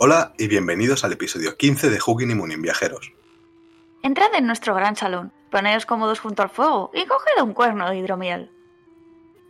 [0.00, 3.12] Hola y bienvenidos al episodio 15 de Hugin y Moonin Viajeros.
[4.04, 7.98] Entrad en nuestro gran salón, poneos cómodos junto al fuego y coged un cuerno de
[7.98, 8.48] hidromiel.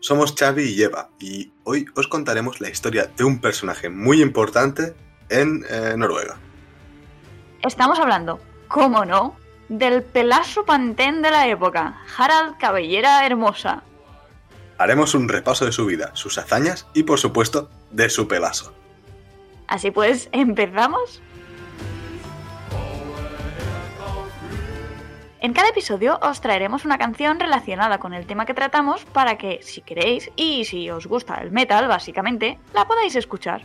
[0.00, 4.96] Somos Xavi y Eva y hoy os contaremos la historia de un personaje muy importante
[5.28, 6.38] en eh, Noruega.
[7.62, 9.37] Estamos hablando, cómo no,
[9.68, 13.82] del pelazo pantén de la época, Harald Cabellera Hermosa.
[14.78, 18.73] Haremos un repaso de su vida, sus hazañas y por supuesto de su pelazo.
[19.68, 21.22] Así pues, ¿empezamos?
[25.40, 29.60] En cada episodio os traeremos una canción relacionada con el tema que tratamos para que,
[29.62, 33.62] si queréis, y si os gusta el metal, básicamente, la podáis escuchar.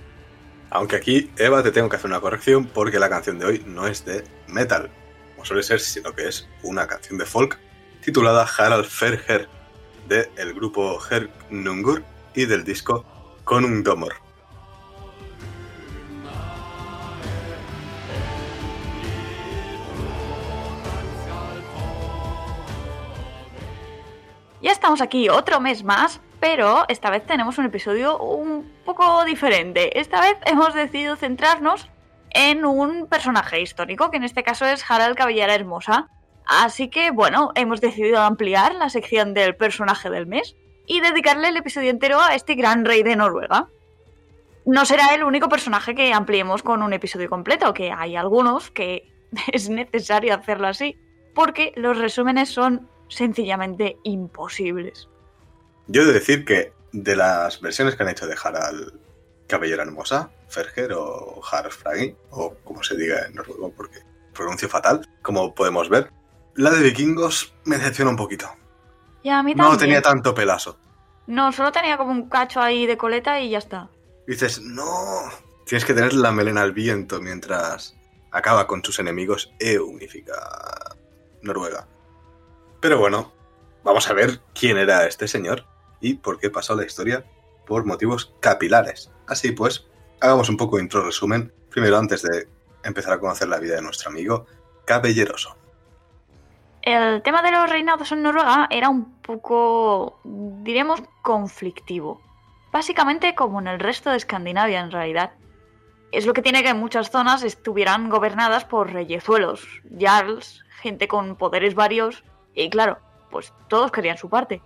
[0.70, 3.88] Aunque aquí, Eva, te tengo que hacer una corrección porque la canción de hoy no
[3.88, 4.92] es de metal,
[5.34, 7.58] como suele ser, sino que es una canción de folk
[8.02, 9.48] titulada Harald Ferher,
[10.08, 11.00] de el grupo
[11.50, 12.04] Nungur
[12.36, 13.06] y del disco
[13.46, 14.23] Konungdomor.
[24.64, 30.00] Ya estamos aquí otro mes más, pero esta vez tenemos un episodio un poco diferente.
[30.00, 31.90] Esta vez hemos decidido centrarnos
[32.30, 36.08] en un personaje histórico, que en este caso es Harald Cabellera Hermosa.
[36.46, 40.56] Así que, bueno, hemos decidido ampliar la sección del personaje del mes
[40.88, 43.68] y dedicarle el episodio entero a este gran rey de Noruega.
[44.66, 49.12] No será el único personaje que ampliemos con un episodio completo, que hay algunos que
[49.52, 50.98] es necesario hacerlo así,
[51.36, 55.08] porque los resúmenes son sencillamente imposibles.
[55.88, 59.00] Yo he de decir que de las versiones que han hecho de Harald
[59.48, 64.00] Cabellera Hermosa, Ferger o Harald o como se diga en noruego porque
[64.34, 66.12] pronuncio fatal, como podemos ver,
[66.56, 68.50] la de vikingos me decepciona un poquito.
[69.22, 70.78] Y a mí No tenía tanto pelazo.
[71.28, 73.90] No, solo tenía como un cacho ahí de coleta y ya está.
[74.28, 74.86] Dices, no,
[75.66, 77.96] tienes que tener la melena al viento mientras
[78.32, 80.34] acaba con sus enemigos e unifica
[81.42, 81.88] Noruega.
[82.84, 83.32] Pero bueno,
[83.86, 85.64] vamos a ver quién era este señor
[86.02, 87.24] y por qué pasó la historia
[87.66, 89.10] por motivos capilares.
[89.26, 89.88] Así pues,
[90.20, 92.50] hagamos un poco de intro resumen, primero antes de
[92.84, 94.48] empezar a conocer la vida de nuestro amigo
[94.84, 95.56] Cabelleroso.
[96.82, 102.22] El tema de los reinados en Noruega era un poco, diremos, conflictivo.
[102.74, 105.32] Básicamente como en el resto de Escandinavia en realidad.
[106.12, 109.66] Es lo que tiene que muchas zonas estuvieran gobernadas por reyezuelos,
[109.98, 112.26] jarls, gente con poderes varios
[112.56, 113.00] y claro,
[113.30, 114.62] pues todos querían su parte.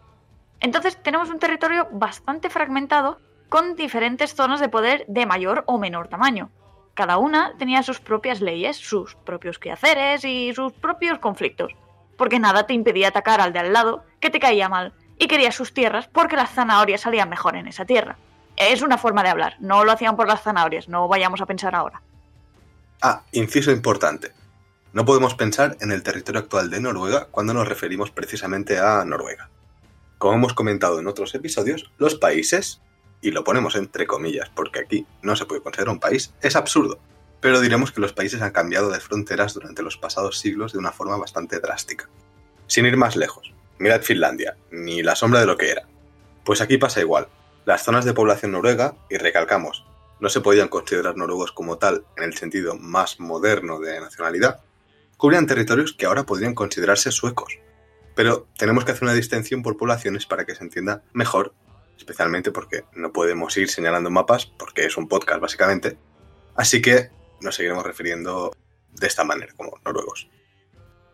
[0.60, 6.08] Entonces tenemos un territorio bastante fragmentado con diferentes zonas de poder de mayor o menor
[6.08, 6.50] tamaño.
[6.94, 11.74] Cada una tenía sus propias leyes, sus propios quehaceres y sus propios conflictos.
[12.18, 15.56] Porque nada te impedía atacar al de al lado, que te caía mal, y querías
[15.56, 18.18] sus tierras porque las zanahorias salían mejor en esa tierra.
[18.56, 21.76] Es una forma de hablar, no lo hacían por las zanahorias, no vayamos a pensar
[21.76, 22.02] ahora.
[23.02, 24.32] Ah, inciso importante.
[24.98, 29.52] No podemos pensar en el territorio actual de Noruega cuando nos referimos precisamente a Noruega.
[30.18, 32.82] Como hemos comentado en otros episodios, los países,
[33.22, 36.98] y lo ponemos entre comillas porque aquí no se puede considerar un país, es absurdo,
[37.42, 40.92] pero diremos que los países han cambiado de fronteras durante los pasados siglos de una
[40.92, 42.10] forma bastante drástica.
[42.66, 45.88] Sin ir más lejos, mirad Finlandia, ni la sombra de lo que era.
[46.44, 47.28] Pues aquí pasa igual.
[47.66, 49.86] Las zonas de población noruega, y recalcamos,
[50.20, 54.64] no se podían considerar noruegos como tal en el sentido más moderno de nacionalidad,
[55.18, 57.60] cubrían territorios que ahora podrían considerarse suecos.
[58.16, 61.54] Pero tenemos que hacer una distinción por poblaciones para que se entienda mejor,
[61.98, 65.98] especialmente porque no podemos ir señalando mapas, porque es un podcast básicamente.
[66.56, 67.10] Así que
[67.42, 68.56] nos seguiremos refiriendo
[68.94, 70.30] de esta manera, como noruegos.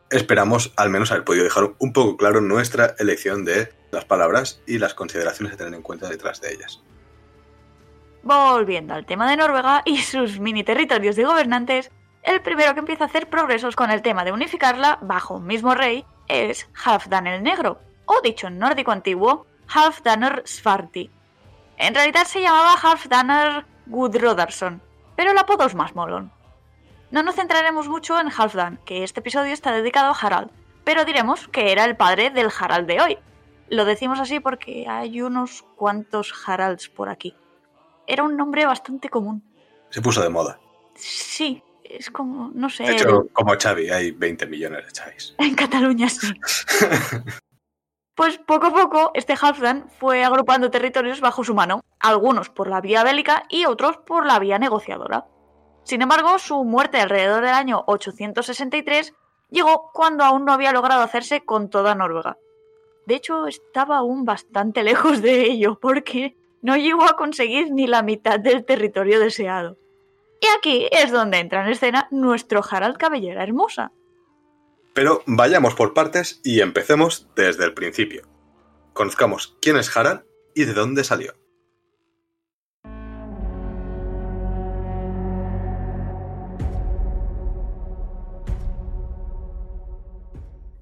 [0.10, 4.78] Esperamos al menos haber podido dejar un poco claro nuestra elección de las palabras y
[4.78, 6.84] las consideraciones a tener en cuenta detrás de ellas.
[8.22, 11.92] Volviendo al tema de Noruega y sus mini territorios de gobernantes,
[12.24, 15.76] el primero que empieza a hacer progresos con el tema de unificarla bajo un mismo
[15.76, 21.12] rey es Halfdan el Negro, o dicho en nórdico antiguo, Halfdanr Svarti.
[21.78, 24.82] En realidad se llamaba Halfdanr Gudrodarsson,
[25.16, 26.32] pero el apodo es más molón.
[27.12, 30.50] No nos centraremos mucho en Halfdan, que este episodio está dedicado a Harald,
[30.84, 33.18] pero diremos que era el padre del Harald de hoy.
[33.70, 37.36] Lo decimos así porque hay unos cuantos Haralds por aquí.
[38.08, 39.44] Era un nombre bastante común.
[39.90, 40.60] Se puso de moda.
[40.96, 41.64] Sí,
[41.98, 42.84] es como, no sé.
[42.84, 45.36] De hecho, como Xavi, hay 20 millones de Xavis.
[45.40, 46.34] En Cataluña sí.
[48.16, 52.82] pues poco a poco, este Halfdan fue agrupando territorios bajo su mano, algunos por la
[52.82, 55.26] vía bélica y otros por la vía negociadora.
[55.84, 59.14] Sin embargo, su muerte alrededor del año 863
[59.50, 62.38] llegó cuando aún no había logrado hacerse con toda Noruega.
[63.06, 68.02] De hecho, estaba aún bastante lejos de ello, porque no llegó a conseguir ni la
[68.02, 69.78] mitad del territorio deseado.
[70.44, 73.94] Y aquí es donde entra en escena nuestro Harald Cabellera Hermosa.
[74.94, 78.28] Pero vayamos por partes y empecemos desde el principio.
[78.92, 81.34] Conozcamos quién es Harald y de dónde salió.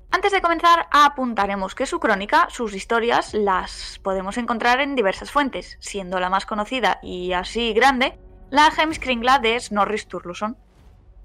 [0.10, 5.78] Antes de comenzar, apuntaremos que su crónica, sus historias, las podemos encontrar en diversas fuentes,
[5.80, 8.18] siendo la más conocida y así grande
[8.52, 10.58] la Heimskringla de Snorri Sturluson.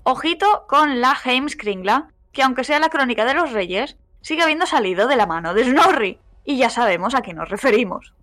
[0.04, 5.08] Ojito con la Heimskringla, que aunque sea la crónica de los reyes, sigue habiendo salido
[5.08, 8.14] de la mano de Snorri, y ya sabemos a qué nos referimos.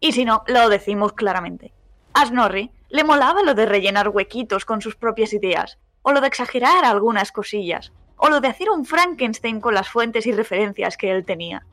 [0.00, 1.72] Y si no, lo decimos claramente.
[2.14, 6.26] A Snorri le molaba lo de rellenar huequitos con sus propias ideas, o lo de
[6.26, 11.12] exagerar algunas cosillas, o lo de hacer un Frankenstein con las fuentes y referencias que
[11.12, 11.64] él tenía.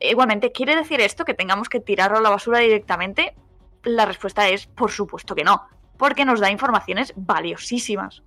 [0.00, 3.36] Igualmente, ¿quiere decir esto que tengamos que tirarlo a la basura directamente?
[3.84, 5.62] La respuesta es, por supuesto que no,
[5.98, 8.22] porque nos da informaciones valiosísimas.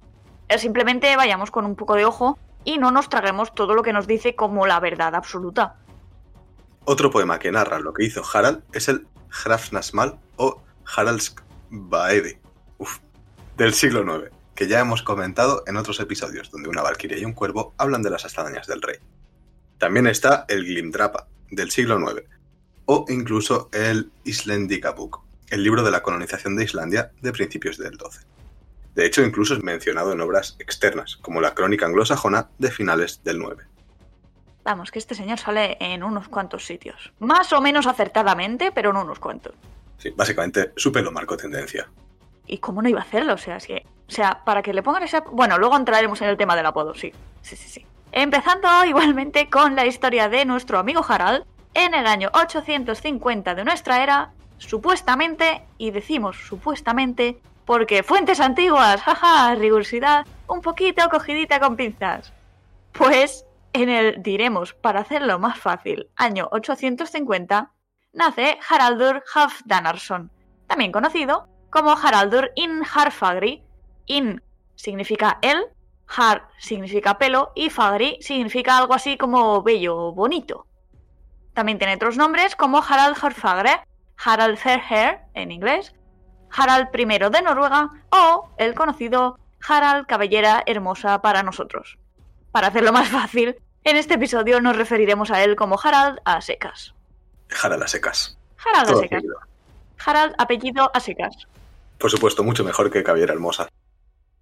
[0.57, 4.07] Simplemente vayamos con un poco de ojo y no nos traguemos todo lo que nos
[4.07, 5.75] dice como la verdad absoluta.
[6.85, 10.61] Otro poema que narra lo que hizo Harald es el Hrafnasmal o
[10.95, 12.39] Haraldsbaede
[13.57, 17.31] del siglo IX que ya hemos comentado en otros episodios, donde una valquiria y un
[17.31, 18.97] cuervo hablan de las hazañas del rey.
[19.77, 22.27] También está el Glimdrapa, del siglo IX,
[22.83, 28.25] o incluso el Islendikabuk, el libro de la colonización de Islandia de principios del XII.
[28.95, 33.37] De hecho, incluso es mencionado en obras externas, como la crónica anglosajona de finales del
[33.37, 33.65] IX.
[34.63, 37.13] Vamos, que este señor sale en unos cuantos sitios.
[37.19, 39.53] Más o menos acertadamente, pero en unos cuantos.
[39.97, 41.89] Sí, básicamente su pelo marcó tendencia.
[42.45, 43.33] ¿Y cómo no iba a hacerlo?
[43.33, 43.85] O sea, es que.
[44.07, 45.21] O sea, para que le pongan ese.
[45.31, 47.13] Bueno, luego entraremos en el tema del apodo, sí.
[47.41, 47.85] Sí, sí, sí.
[48.11, 51.45] Empezando igualmente con la historia de nuestro amigo Harald.
[51.73, 59.55] En el año 850 de nuestra era, supuestamente, y decimos supuestamente, porque fuentes antiguas, jaja,
[59.55, 62.33] rigurosidad, un poquito cogidita con pinzas.
[62.91, 67.71] Pues, en el, diremos, para hacerlo más fácil, año 850,
[68.13, 70.31] nace Haraldur Halfdanarsson,
[70.67, 73.63] también conocido como Haraldur in Harfagri.
[74.07, 74.41] In
[74.75, 75.65] significa él,
[76.07, 80.65] Har significa pelo y Fagri significa algo así como bello o bonito.
[81.53, 83.81] También tiene otros nombres como Harald Harfagre,
[84.23, 85.93] Harald Fairhair en inglés,
[86.51, 91.97] Harald I de Noruega o el conocido Harald Cabellera Hermosa para nosotros.
[92.51, 96.93] Para hacerlo más fácil, en este episodio nos referiremos a él como Harald a secas.
[97.63, 98.37] Harald a secas.
[98.57, 99.23] Harald a secas.
[100.05, 101.47] Harald apellido a secas.
[101.97, 103.69] Por supuesto, mucho mejor que Caballera Hermosa.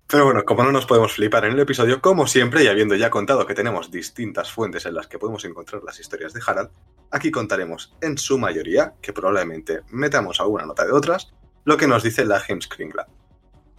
[0.10, 3.10] Pero bueno, como no nos podemos flipar en el episodio, como siempre, y habiendo ya
[3.10, 6.70] contado que tenemos distintas fuentes en las que podemos encontrar las historias de Harald,
[7.12, 11.34] aquí contaremos en su mayoría, que probablemente metamos alguna nota de otras,
[11.66, 13.06] lo que nos dice la Heimskringla.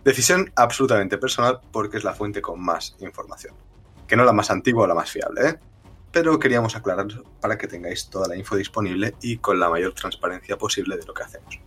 [0.04, 3.54] Decisión absolutamente personal porque es la fuente con más información.
[4.06, 5.58] Que no la más antigua o la más fiable, ¿eh?
[6.12, 7.06] Pero queríamos aclarar
[7.40, 11.14] para que tengáis toda la info disponible y con la mayor transparencia posible de lo
[11.14, 11.58] que hacemos.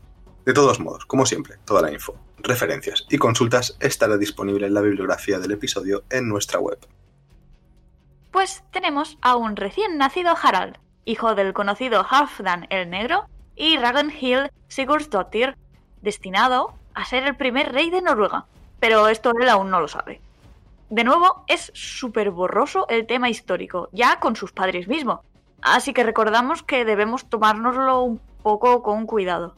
[0.46, 4.82] De todos modos, como siempre, toda la info, referencias y consultas estará disponible en la
[4.82, 6.80] bibliografía del episodio en nuestra web.
[8.32, 14.50] Pues tenemos a un recién nacido Harald, hijo del conocido Halfdan el Negro y Ragnhild
[14.68, 15.56] Sigurdsdottir,
[16.02, 18.46] destinado a ser el primer rey de Noruega.
[18.80, 20.22] Pero esto él aún no lo sabe.
[20.90, 25.20] De nuevo, es súper borroso el tema histórico, ya con sus padres mismos.
[25.62, 29.56] Así que recordamos que debemos tomárnoslo un poco con cuidado.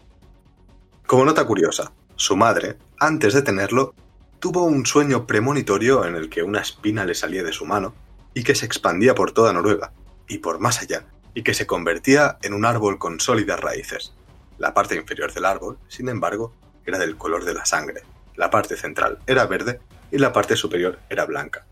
[1.05, 3.93] Como nota curiosa, su madre, antes de tenerlo,
[4.39, 7.93] tuvo un sueño premonitorio en el que una espina le salía de su mano
[8.33, 9.93] y que se expandía por toda Noruega
[10.27, 14.13] y por más allá, y que se convertía en un árbol con sólidas raíces.
[14.57, 16.53] La parte inferior del árbol, sin embargo,
[16.85, 18.01] era del color de la sangre,
[18.35, 19.79] la parte central era verde
[20.11, 21.65] y la parte superior era blanca.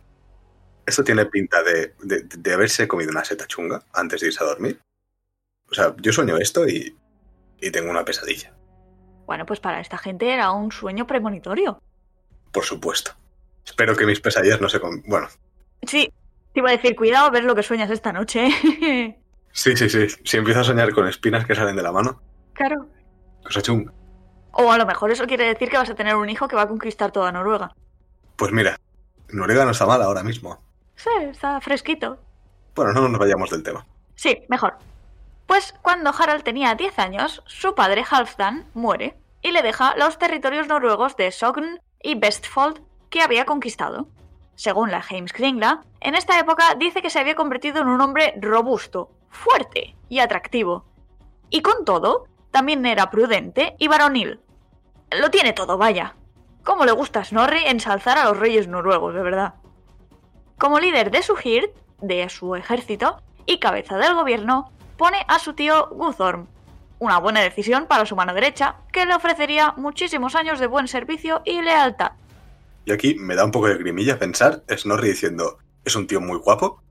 [0.86, 4.82] Esto tiene pinta de, de, haberse comido una seta chunga antes de irse a dormir.
[5.70, 6.98] O sea, yo sueño esto y,
[7.62, 8.54] y tengo una pesadilla.
[9.32, 11.82] Bueno, pues para esta gente era un sueño premonitorio.
[12.52, 13.12] Por supuesto.
[13.66, 14.82] Espero que mis pesadillas no se...
[14.82, 15.02] Con...
[15.04, 15.30] Bueno.
[15.84, 16.12] Sí,
[16.52, 18.50] te iba a decir, cuidado a ver lo que sueñas esta noche.
[19.54, 20.08] sí, sí, sí.
[20.26, 22.22] Si empiezo a soñar con espinas que salen de la mano.
[22.52, 22.90] Claro.
[23.42, 23.94] Cosa chunga.
[24.52, 26.64] O a lo mejor eso quiere decir que vas a tener un hijo que va
[26.64, 27.74] a conquistar toda Noruega.
[28.36, 28.82] Pues mira,
[29.30, 30.62] Noruega no está mal ahora mismo.
[30.98, 32.20] Sí, está fresquito.
[32.76, 33.88] Bueno, no nos vayamos del tema.
[34.14, 34.74] Sí, mejor.
[35.48, 40.68] Pues cuando Harald tenía 10 años, su padre Halfdan muere y le deja los territorios
[40.68, 44.08] noruegos de Sogn y Vestfold que había conquistado.
[44.56, 49.10] Según la Heimskringla, en esta época dice que se había convertido en un hombre robusto,
[49.30, 50.86] fuerte y atractivo.
[51.50, 54.40] Y con todo, también era prudente y varonil.
[55.12, 56.16] Lo tiene todo, vaya.
[56.64, 59.56] cómo le gusta a Snorri ensalzar a los reyes noruegos, de verdad.
[60.60, 65.54] Como líder de su Hirt, de su ejército, y cabeza del gobierno, pone a su
[65.54, 66.48] tío Guthorm.
[67.02, 71.42] Una buena decisión para su mano derecha, que le ofrecería muchísimos años de buen servicio
[71.46, 72.12] y lealtad.
[72.86, 76.38] Y aquí me da un poco de grimilla pensar Snorri diciendo, es un tío muy
[76.38, 76.84] guapo,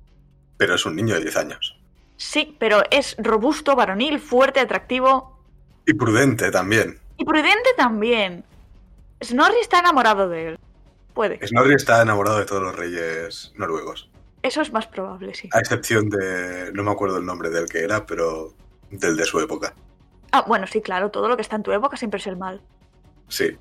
[0.57, 1.79] pero es un niño de 10 años.
[2.17, 5.39] Sí, pero es robusto, varonil, fuerte, atractivo.
[5.87, 6.99] Y prudente también.
[7.17, 8.43] Y prudente también.
[9.23, 10.59] Snorri está enamorado de él.
[11.15, 11.39] Puede.
[11.47, 14.11] Snorri está enamorado de todos los reyes noruegos.
[14.43, 15.49] Eso es más probable, sí.
[15.53, 16.73] A excepción de.
[16.73, 18.55] No me acuerdo el nombre del que era, pero.
[18.91, 19.73] del de su época.
[20.33, 22.61] Ah, bueno, sí, claro, todo lo que está en tu época siempre es el mal.
[23.29, 23.57] Sí.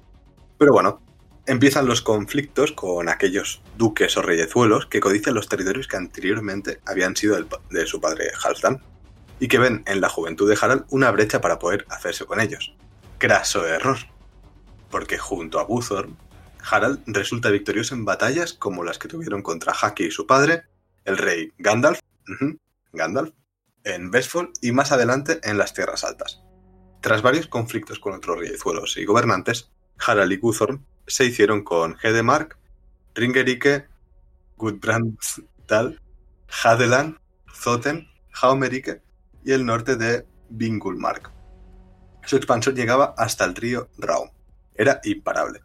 [0.58, 1.02] Pero bueno,
[1.46, 7.16] empiezan los conflictos con aquellos duques o reyezuelos que codician los territorios que anteriormente habían
[7.16, 7.38] sido
[7.70, 8.84] de su padre Halfdan
[9.40, 12.76] y que ven en la juventud de Harald una brecha para poder hacerse con ellos.
[13.18, 13.98] Craso error,
[14.92, 16.18] porque junto a Guthorm,
[16.70, 20.64] Harald resulta victorioso en batallas como las que tuvieron contra Haki y su padre,
[21.06, 22.00] el rey Gandalf,
[22.94, 23.32] Gandalf,
[23.86, 26.44] en Vestfold y más adelante en las Tierras Altas.
[27.02, 29.72] Tras varios conflictos con otros reyezuelos y gobernantes,
[30.06, 32.58] Harald y Guthorm se hicieron con Hedemark,
[33.16, 33.88] Ringerike,
[34.58, 36.02] Gudbrandsdal,
[36.64, 37.18] Hadeland,
[37.54, 38.08] Zoten,
[38.42, 39.02] Haumerike
[39.44, 41.32] y el norte de Vingulmark.
[42.26, 44.30] Su expansión llegaba hasta el río Raum.
[44.76, 45.62] Era imparable.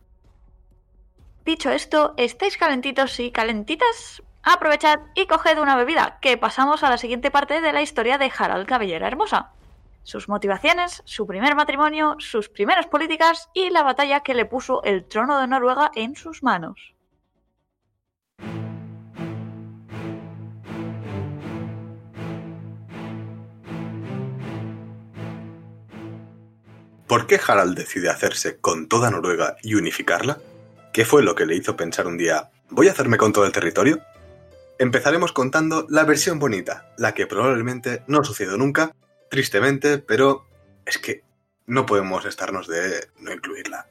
[1.44, 4.22] Dicho esto, ¿estáis calentitos y calentitas?
[4.42, 8.32] Aprovechad y coged una bebida, que pasamos a la siguiente parte de la historia de
[8.36, 9.52] Harald Cabellera Hermosa.
[10.04, 15.06] Sus motivaciones, su primer matrimonio, sus primeras políticas y la batalla que le puso el
[15.06, 16.94] trono de Noruega en sus manos.
[27.06, 30.38] ¿Por qué Harald decide hacerse con toda Noruega y unificarla?
[30.92, 33.52] ¿Qué fue lo que le hizo pensar un día, voy a hacerme con todo el
[33.52, 34.00] territorio?
[34.78, 38.92] Empezaremos contando la versión bonita, la que probablemente no sucedió nunca,
[39.34, 40.46] tristemente, pero
[40.86, 41.24] es que
[41.66, 43.88] no podemos estarnos de no incluirla.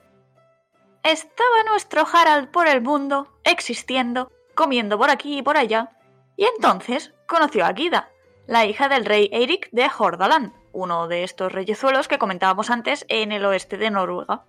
[1.04, 5.92] Estaba nuestro Harald por el mundo, existiendo, comiendo por aquí y por allá,
[6.38, 8.10] y entonces conoció a Gida,
[8.48, 13.34] la hija del rey Eirik de Hordaland, uno de estos reyezuelos que comentábamos antes en
[13.34, 14.46] el oeste de Noruega.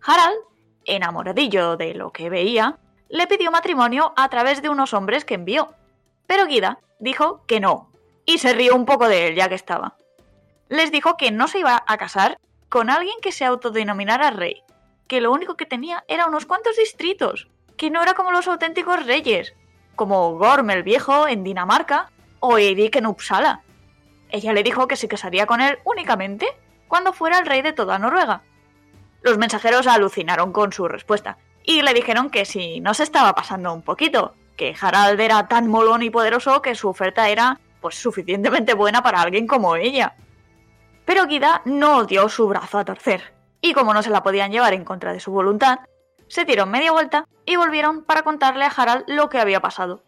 [0.00, 0.38] Harald,
[0.84, 2.78] enamoradillo de lo que veía,
[3.08, 5.74] le pidió matrimonio a través de unos hombres que envió,
[6.28, 7.90] pero Gida dijo que no,
[8.24, 9.96] y se rió un poco de él ya que estaba.
[10.68, 14.62] Les dijo que no se iba a casar con alguien que se autodenominara rey,
[15.06, 19.06] que lo único que tenía era unos cuantos distritos, que no era como los auténticos
[19.06, 19.54] reyes,
[19.94, 23.62] como Gorm el Viejo en Dinamarca o Eirik en Uppsala.
[24.30, 26.46] Ella le dijo que se casaría con él únicamente
[26.88, 28.42] cuando fuera el rey de toda Noruega.
[29.22, 33.72] Los mensajeros alucinaron con su respuesta y le dijeron que si no se estaba pasando
[33.72, 38.74] un poquito, que Harald era tan molón y poderoso que su oferta era pues suficientemente
[38.74, 40.14] buena para alguien como ella.
[41.04, 44.74] Pero Gida no dio su brazo a torcer, y como no se la podían llevar
[44.74, 45.80] en contra de su voluntad,
[46.28, 50.02] se dieron media vuelta y volvieron para contarle a Harald lo que había pasado.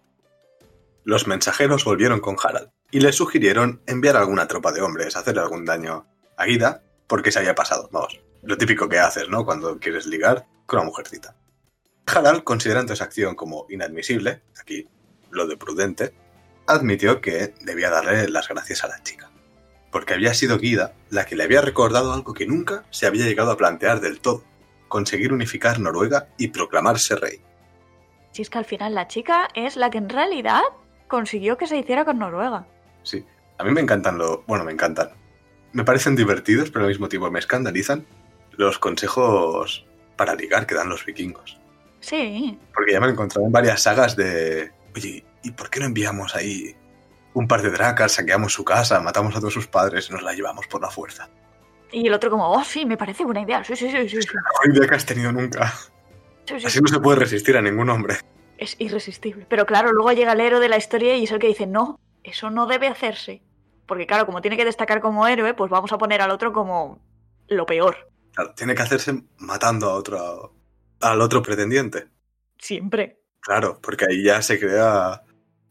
[1.04, 5.40] Los mensajeros volvieron con Harald y le sugirieron enviar alguna tropa de hombres a hacerle
[5.40, 9.44] algún daño a Guida porque se había pasado, vamos, lo típico que haces, ¿no?
[9.44, 11.36] Cuando quieres ligar con una mujercita.
[12.06, 14.88] Harald, considerando esa acción como inadmisible, aquí
[15.30, 16.14] lo de prudente,
[16.66, 19.25] admitió que debía darle las gracias a la chica,
[19.90, 23.50] porque había sido Guida la que le había recordado algo que nunca se había llegado
[23.50, 24.44] a plantear del todo,
[24.88, 27.40] conseguir unificar Noruega y proclamarse rey.
[28.32, 30.62] Si es que al final la chica es la que en realidad
[31.08, 32.66] consiguió que se hiciera con Noruega.
[33.02, 33.24] Sí,
[33.58, 34.42] a mí me encantan lo...
[34.46, 35.10] Bueno, me encantan.
[35.72, 38.06] Me parecen divertidos, pero al mismo tiempo me escandalizan
[38.52, 41.58] los consejos para ligar que dan los vikingos.
[42.00, 44.70] Sí, Porque ya me he encontrado en varias sagas de...
[44.94, 46.76] Oye, ¿y por qué no enviamos ahí
[47.36, 50.32] un par de dracas, saqueamos su casa, matamos a todos sus padres y nos la
[50.32, 51.28] llevamos por la fuerza?
[51.92, 54.28] y el otro como, oh sí, me parece buena idea, sí, sí, sí, sí, sí.
[54.34, 55.72] La mejor idea que has tenido nunca.
[56.44, 58.16] Sí, sí, Así no se puede resistir a ningún hombre.
[58.58, 59.46] Es irresistible.
[59.48, 62.00] Pero claro, luego llega el héroe de la historia y es el que dice, no,
[62.24, 63.42] eso no debe hacerse.
[63.86, 66.98] Porque claro, como tiene que destacar como héroe, pues vamos a poner al otro como
[67.48, 68.10] lo peor.
[68.34, 70.52] Claro, tiene que hacerse matando a otro...
[71.00, 72.08] al otro pretendiente.
[72.58, 73.20] Siempre.
[73.40, 75.22] Claro, porque ahí ya se crea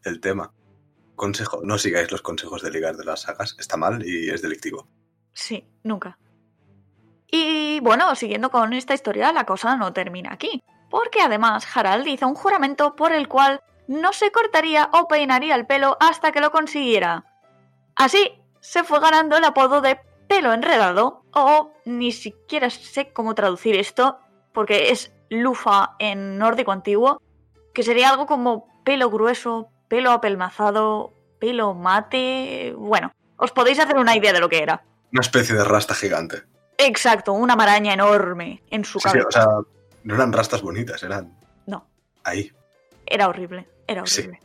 [0.04, 0.52] el tema.
[1.16, 4.88] Consejo, no sigáis los consejos de ligar de las sagas, está mal y es delictivo.
[5.34, 6.18] Sí, nunca.
[7.28, 10.64] Y bueno, siguiendo con esta historia, la cosa no termina aquí.
[10.90, 15.66] Porque además Harald hizo un juramento por el cual no se cortaría o peinaría el
[15.66, 17.26] pelo hasta que lo consiguiera.
[17.96, 18.32] Así
[18.62, 24.20] se fue ganando el apodo de pelo enredado, o ni siquiera sé cómo traducir esto,
[24.54, 27.22] porque es lufa en nórdico antiguo,
[27.74, 32.74] que sería algo como pelo grueso, pelo apelmazado, pelo mate.
[32.78, 34.84] Bueno, os podéis hacer una idea de lo que era.
[35.12, 36.44] Una especie de rasta gigante.
[36.78, 39.48] Exacto, una maraña enorme en su Sí, sí, o sea,
[40.04, 41.34] no eran rastas bonitas, eran
[41.66, 41.88] No,
[42.24, 42.52] ahí.
[43.06, 44.22] era horrible, era Sí.
[44.22, 44.40] horrible.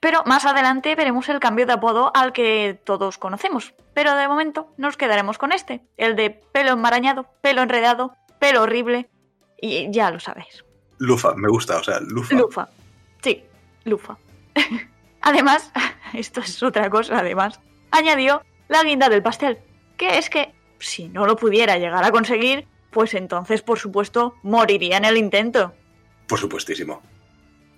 [0.00, 3.72] Pero más adelante veremos el cambio de apodo al que todos conocemos.
[3.94, 9.08] Pero de momento nos quedaremos con este, el de pelo enmarañado, pelo enredado, pelo horrible.
[9.60, 10.64] Y ya lo sabéis.
[10.98, 12.34] Lufa, me gusta, o sea, Lufa.
[12.34, 12.68] Lufa.
[13.22, 13.44] Sí,
[13.84, 14.16] Lufa.
[15.20, 15.70] además,
[16.14, 19.58] esto es otra cosa, además, añadió la guinda del pastel,
[19.96, 24.96] que es que si no lo pudiera llegar a conseguir, pues entonces, por supuesto, moriría
[24.98, 25.74] en el intento.
[26.26, 27.02] Por supuestísimo.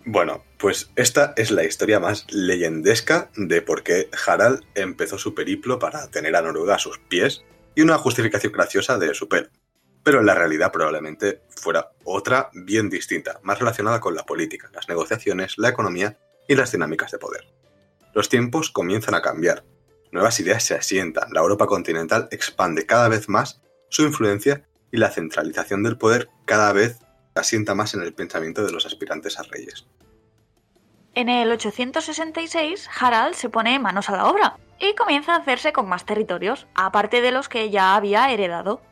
[0.07, 5.78] Bueno, pues esta es la historia más leyendesca de por qué Harald empezó su periplo
[5.78, 7.43] para tener a Noruega a sus pies
[7.75, 9.49] y una justificación graciosa de su pelo.
[10.02, 14.88] Pero en la realidad probablemente fuera otra bien distinta, más relacionada con la política, las
[14.88, 17.47] negociaciones, la economía y las dinámicas de poder.
[18.15, 19.65] Los tiempos comienzan a cambiar,
[20.13, 25.11] nuevas ideas se asientan, la Europa continental expande cada vez más su influencia y la
[25.11, 27.01] centralización del poder cada vez
[27.35, 29.87] asienta más en el pensamiento de los aspirantes a reyes.
[31.17, 35.89] En el 866, Harald se pone manos a la obra y comienza a hacerse con
[35.89, 38.83] más territorios, aparte de los que ya había heredado.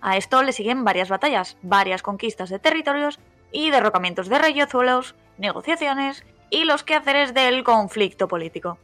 [0.00, 3.18] A esto le siguen varias batallas, varias conquistas de territorios
[3.52, 8.78] y derrocamientos de reyezuelos, negociaciones y los quehaceres del conflicto político.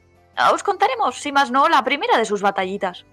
[0.52, 3.04] Os contaremos, si más no, la primera de sus batallitas.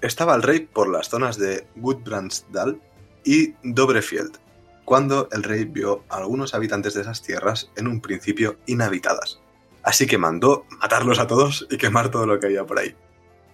[0.00, 2.80] Estaba el rey por las zonas de Gudbrandsdal
[3.24, 4.38] y Dobrefield,
[4.84, 9.40] cuando el rey vio a algunos habitantes de esas tierras en un principio inhabitadas.
[9.82, 12.94] Así que mandó matarlos a todos y quemar todo lo que había por ahí.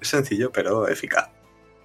[0.01, 1.31] Sencillo pero eficaz.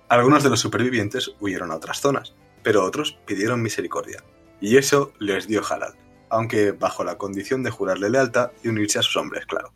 [0.10, 4.24] Algunos de los supervivientes huyeron a otras zonas, pero otros pidieron misericordia.
[4.60, 5.95] Y eso les dio Harald,
[6.32, 9.74] aunque bajo la condición de jurarle lealtad y unirse a sus hombres, claro.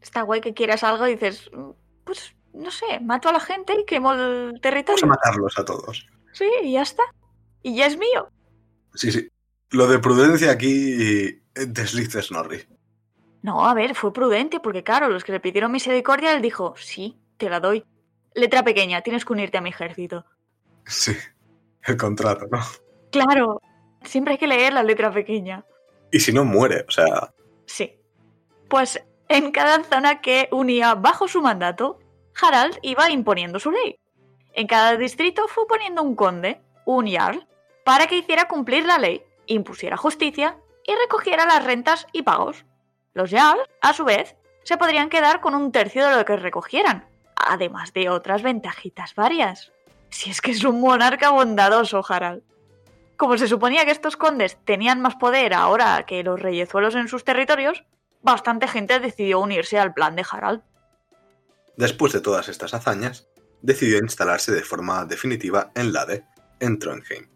[0.00, 1.70] Está guay que quieras algo y dices, "Mm,
[2.04, 5.06] pues no sé, mato a la gente y quemo el Vamos a territorio.
[5.06, 6.06] matarlos a todos.
[6.32, 7.02] Sí, y ya está.
[7.62, 8.28] Y ya es mío.
[8.94, 9.28] Sí, sí.
[9.70, 10.96] Lo de prudencia aquí
[11.28, 12.66] eh, desliza Snorri.
[13.42, 17.18] No, a ver, fue prudente, porque claro, los que le pidieron misericordia, él dijo, sí,
[17.36, 17.84] te la doy.
[18.34, 20.24] Letra pequeña, tienes que unirte a mi ejército.
[20.86, 21.16] Sí.
[21.84, 22.58] El contrato, ¿no?
[23.12, 23.60] Claro,
[24.04, 25.64] siempre hay que leer la letra pequeña.
[26.10, 27.32] Y si no muere, o sea,
[27.68, 28.00] Sí.
[28.68, 31.98] Pues en cada zona que unía bajo su mandato,
[32.40, 33.98] Harald iba imponiendo su ley.
[34.54, 37.46] En cada distrito fue poniendo un conde, un jarl,
[37.84, 42.64] para que hiciera cumplir la ley, impusiera justicia y recogiera las rentas y pagos.
[43.12, 44.34] Los jarls, a su vez,
[44.64, 47.06] se podrían quedar con un tercio de lo que recogieran,
[47.36, 49.72] además de otras ventajitas varias.
[50.10, 52.42] Si es que es un monarca bondadoso, Harald.
[53.18, 57.24] Como se suponía que estos condes tenían más poder ahora que los reyezuelos en sus
[57.24, 57.84] territorios,
[58.22, 60.62] bastante gente decidió unirse al plan de Harald.
[61.76, 63.28] después de todas estas hazañas,
[63.60, 66.24] decidió instalarse de forma definitiva en Lade,
[66.60, 67.28] en Trondheim.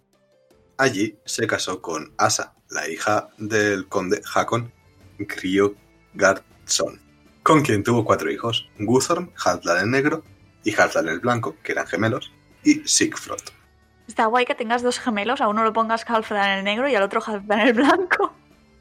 [0.79, 4.73] Allí se casó con Asa, la hija del conde Hakon
[5.19, 7.01] Griogardsson,
[7.43, 10.23] con quien tuvo cuatro hijos, Guthorm, Halfdan el Negro
[10.63, 13.62] y Halfdan el Blanco, que eran gemelos, y Sigfrod.
[14.09, 17.03] Está guay que tengas dos gemelos, a uno lo pongas Halfdan el negro y al
[17.03, 18.35] otro Halfdan el blanco.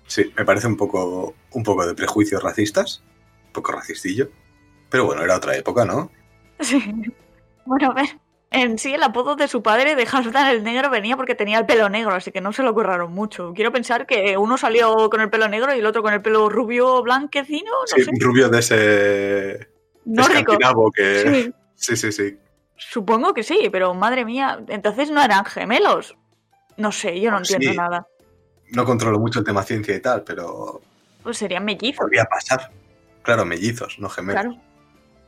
[0.08, 3.02] Sí, me parece un poco, un poco de prejuicios racistas,
[3.48, 4.30] un poco racistillo,
[4.90, 6.12] pero bueno, era otra época, ¿no?
[6.60, 6.82] Sí.
[7.66, 8.18] Bueno, a ver.
[8.54, 11.66] En sí, el apodo de su padre de Halfdan el negro venía porque tenía el
[11.66, 13.54] pelo negro, así que no se lo curraron mucho.
[13.56, 16.50] Quiero pensar que uno salió con el pelo negro y el otro con el pelo
[16.50, 18.12] rubio blanquecino, no Sí, sé.
[18.20, 19.70] rubio de ese
[20.04, 20.40] Nórdico.
[20.52, 21.54] escandinavo que...
[21.76, 21.96] Sí.
[21.96, 22.38] Sí, sí, sí.
[22.90, 26.16] Supongo que sí, pero madre mía, entonces no eran gemelos.
[26.78, 27.78] No sé, yo no Pues entiendo sí.
[27.78, 28.08] nada.
[28.72, 30.82] No controlo mucho el tema ciencia y tal, pero
[31.24, 32.00] Pues serían mellizos.
[32.00, 32.72] podría pasar.
[33.22, 34.42] Claro, mellizos, no gemelos.
[34.42, 34.58] Claro.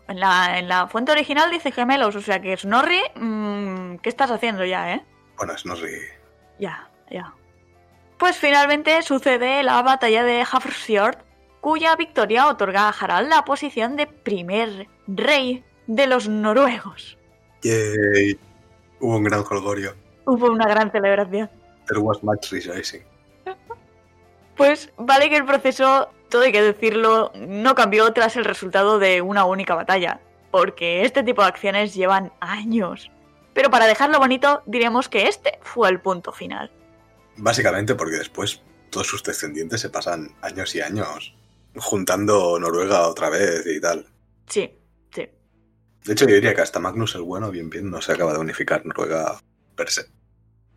[0.07, 4.31] En la, en la fuente original dice gemelos, o sea que Snorri, mm, ¿qué estás
[4.31, 5.05] haciendo ya, eh?
[5.37, 5.99] Bueno, sé.
[6.59, 7.33] Ya, ya.
[8.17, 11.17] Pues finalmente sucede la batalla de Hafrsfjord,
[11.61, 17.17] cuya victoria otorga a Harald la posición de primer rey de los noruegos.
[17.63, 18.39] Yay.
[18.99, 19.95] Hubo un gran holgorio.
[20.25, 21.49] Hubo una gran celebración.
[21.87, 23.03] There was much rejoicing.
[24.55, 29.21] Pues vale que el proceso, todo hay que decirlo, no cambió tras el resultado de
[29.21, 30.21] una única batalla,
[30.51, 33.09] porque este tipo de acciones llevan años.
[33.53, 36.71] Pero para dejarlo bonito, diremos que este fue el punto final.
[37.35, 41.35] Básicamente porque después todos sus descendientes se pasan años y años
[41.75, 44.05] juntando Noruega otra vez y tal.
[44.47, 44.71] Sí.
[46.05, 48.39] De hecho, yo diría que hasta Magnus el Bueno bien bien no se acaba de
[48.39, 49.39] unificar Noruega
[49.75, 50.11] per se.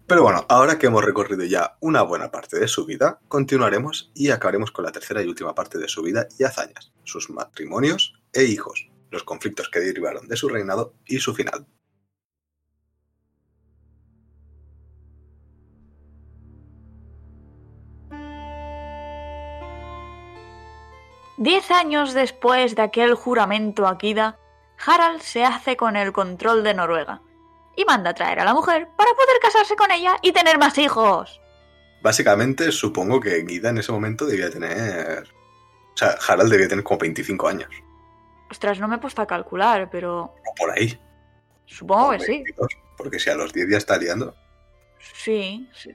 [0.06, 4.30] Pero bueno, ahora que hemos recorrido ya una buena parte de su vida, continuaremos y
[4.30, 8.44] acabaremos con la tercera y última parte de su vida y hazañas, sus matrimonios e
[8.44, 11.66] hijos, los conflictos que derivaron de su reinado y su final.
[21.36, 24.38] Diez años después de aquel juramento Akida,
[24.84, 27.22] Harald se hace con el control de Noruega
[27.76, 30.76] y manda a traer a la mujer para poder casarse con ella y tener más
[30.78, 31.40] hijos.
[32.02, 35.24] Básicamente, supongo que Guida en ese momento debía tener.
[35.94, 37.70] O sea, Harald debía tener como 25 años.
[38.50, 40.98] Ostras, no me he puesto a calcular, pero O por ahí.
[41.64, 42.32] supongo que sí.
[42.44, 44.34] 22, Porque si a los 10 ya está liando.
[45.14, 45.90] Sí, sí.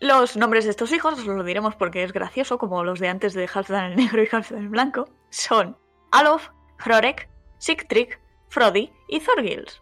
[0.00, 3.32] Los nombres de estos hijos, os lo diremos porque es gracioso, como los de antes
[3.34, 5.78] de Halfdan el Negro y Halfdan el Blanco, son
[6.12, 6.48] Alof,
[6.84, 7.28] Hrorek,
[7.64, 9.80] Sigtryg, Frodi y Thorgils.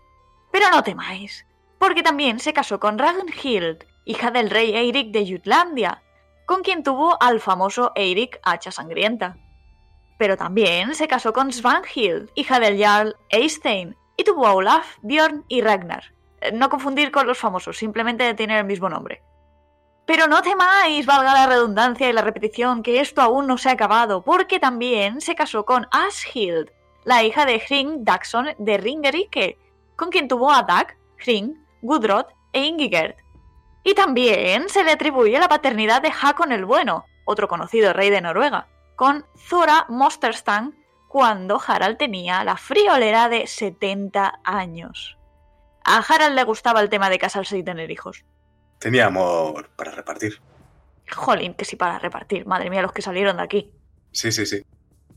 [0.52, 1.44] Pero no temáis,
[1.78, 6.00] porque también se casó con Ragnhild, hija del rey Eirik de Jutlandia,
[6.46, 9.36] con quien tuvo al famoso Eirik Hacha Sangrienta.
[10.16, 15.44] Pero también se casó con Svanhild, hija del Jarl Eystein, y tuvo a Olaf, Bjorn
[15.48, 16.14] y Ragnar.
[16.40, 19.24] Eh, No confundir con los famosos, simplemente tienen el mismo nombre.
[20.06, 23.72] Pero no temáis, valga la redundancia y la repetición, que esto aún no se ha
[23.72, 26.70] acabado, porque también se casó con Ashild,
[27.04, 29.58] la hija de Hring Daxon de Ringerike,
[29.96, 33.16] con quien tuvo a Dag, Hring, Gudrod e Ingigerd.
[33.84, 38.20] Y también se le atribuye la paternidad de Hakon el Bueno, otro conocido rey de
[38.20, 40.74] Noruega, con Zora Mosterstang
[41.08, 45.18] cuando Harald tenía la friolera de 70 años.
[45.84, 48.24] A Harald le gustaba el tema de casarse y tener hijos.
[48.78, 50.40] Tenía amor para repartir.
[51.10, 52.46] Jolín, que sí para repartir.
[52.46, 53.72] Madre mía, los que salieron de aquí.
[54.12, 54.64] Sí, sí, sí.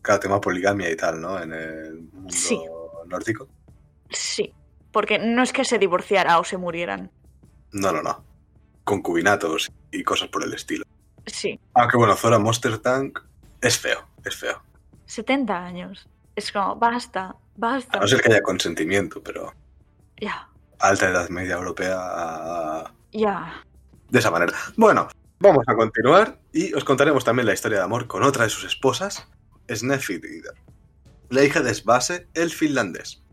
[0.06, 1.42] Claro, tema poligamia y tal, ¿no?
[1.42, 2.62] En el mundo Sí.
[3.08, 3.48] nórdico.
[4.12, 4.54] Sí,
[4.92, 7.10] porque no es que se divorciara o se murieran.
[7.72, 8.24] No, no, no.
[8.84, 10.86] Concubinatos y cosas por el estilo.
[11.26, 13.20] Sí, Aunque bueno, Zora Monster Tank
[13.62, 14.62] es feo, es feo.
[15.08, 16.08] 70 años.
[16.36, 17.98] Es como, basta, basta.
[17.98, 19.54] A no ser que haya consentimiento, pero
[20.22, 20.48] Ya,
[20.80, 23.64] alta edad media europea ya.
[24.10, 24.54] de esa manera.
[24.78, 25.08] Bueno,
[25.40, 28.66] vamos a continuar y os contaremos también la historia de amor con otra de sus
[28.66, 29.28] esposas,
[29.70, 30.44] Snefridir,
[31.30, 33.24] la hija de Svase, el finlandés.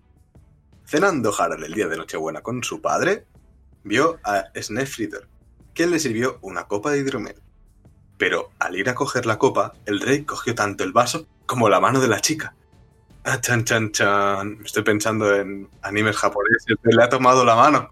[0.84, 3.26] Cenando Harald el día de Nochebuena con su padre,
[3.84, 5.28] vio a Snefridir,
[5.74, 7.42] quien le sirvió una copa de hidromiel.
[8.18, 11.80] Pero al ir a coger la copa, el rey cogió tanto el vaso como la
[11.80, 12.54] mano de la chica.
[13.24, 14.58] Ah, chan, chan, chan.
[14.64, 16.76] Estoy pensando en animes japoneses.
[16.82, 17.90] Le ha tomado la mano.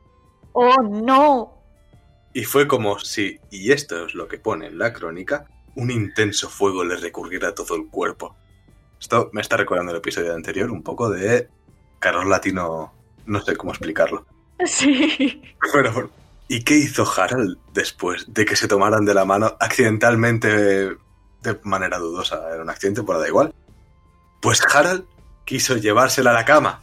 [0.53, 1.61] ¡Oh, no!
[2.33, 5.49] Y fue como si, y esto es lo que pone en la crónica,
[5.81, 8.37] un intenso fuego le recurriera a todo el cuerpo.
[9.01, 11.49] Esto me está recordando el episodio anterior, un poco de
[11.99, 12.93] Carol Latino,
[13.25, 14.27] no sé cómo explicarlo.
[14.67, 15.41] Sí.
[15.73, 16.11] Pero, bueno,
[16.47, 21.97] ¿y qué hizo Harald después de que se tomaran de la mano accidentalmente de manera
[21.99, 22.47] dudosa?
[22.53, 23.55] Era un accidente, pero da igual.
[24.43, 25.07] Pues Harald
[25.47, 26.83] quiso llevársela a la cama.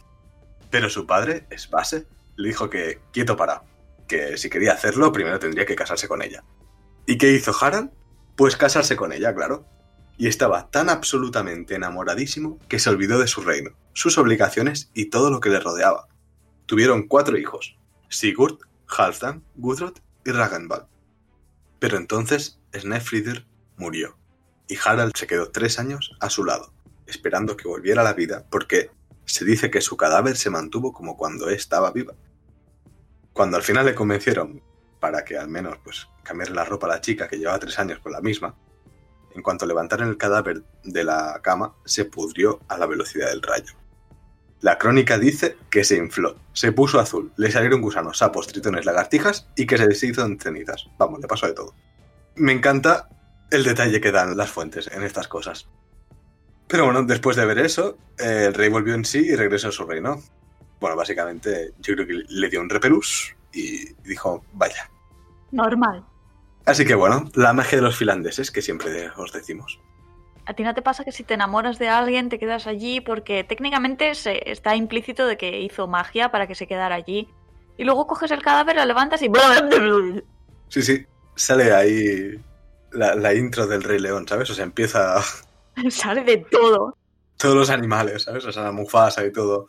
[0.70, 3.62] Pero su padre, Spase, le dijo que quieto para,
[4.08, 6.42] que si quería hacerlo primero tendría que casarse con ella.
[7.06, 7.90] ¿Y qué hizo Harald?
[8.38, 9.66] Pues casarse con ella, claro.
[10.16, 15.32] Y estaba tan absolutamente enamoradísimo que se olvidó de su reino, sus obligaciones y todo
[15.32, 16.06] lo que le rodeaba.
[16.64, 17.76] Tuvieron cuatro hijos,
[18.08, 20.86] Sigurd, Halfdan, Gudrod y Ragnvald.
[21.80, 23.44] Pero entonces Snefridir
[23.76, 24.16] murió,
[24.68, 26.72] y Harald se quedó tres años a su lado,
[27.08, 28.92] esperando que volviera a la vida porque
[29.24, 32.14] se dice que su cadáver se mantuvo como cuando estaba viva.
[33.32, 34.62] Cuando al final le convencieron
[35.00, 37.98] para que al menos pues cambiarle la ropa a la chica que llevaba tres años
[38.00, 38.54] con la misma,
[39.34, 43.74] en cuanto levantaron el cadáver de la cama, se pudrió a la velocidad del rayo.
[44.60, 49.48] La crónica dice que se infló, se puso azul, le salieron gusanos, sapos, tritones, lagartijas
[49.54, 50.88] y que se deshizo en cenizas.
[50.98, 51.74] Vamos, le pasó de todo.
[52.34, 53.08] Me encanta
[53.52, 55.68] el detalle que dan las fuentes en estas cosas.
[56.66, 59.86] Pero bueno, después de ver eso, el rey volvió en sí y regresó a su
[59.86, 60.20] reino.
[60.80, 64.90] Bueno, básicamente yo creo que le dio un repelús y dijo, vaya.
[65.50, 66.04] Normal.
[66.66, 69.80] Así que bueno, la magia de los finlandeses que siempre os decimos.
[70.44, 73.44] ¿A ti no te pasa que si te enamoras de alguien te quedas allí porque
[73.44, 77.28] técnicamente se está implícito de que hizo magia para que se quedara allí?
[77.76, 79.30] Y luego coges el cadáver, lo levantas y...
[80.68, 81.06] Sí, sí,
[81.36, 82.38] sale ahí
[82.92, 84.50] la, la intro del Rey León, ¿sabes?
[84.50, 85.22] O sea, empieza
[85.90, 86.96] Sale de todo.
[87.36, 88.44] todos los animales, ¿sabes?
[88.44, 89.68] O sea, la Mufasa y todo.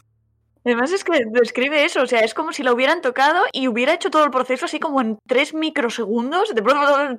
[0.65, 3.93] Además es que describe eso, o sea, es como si lo hubieran tocado y hubiera
[3.93, 6.61] hecho todo el proceso así como en tres microsegundos, de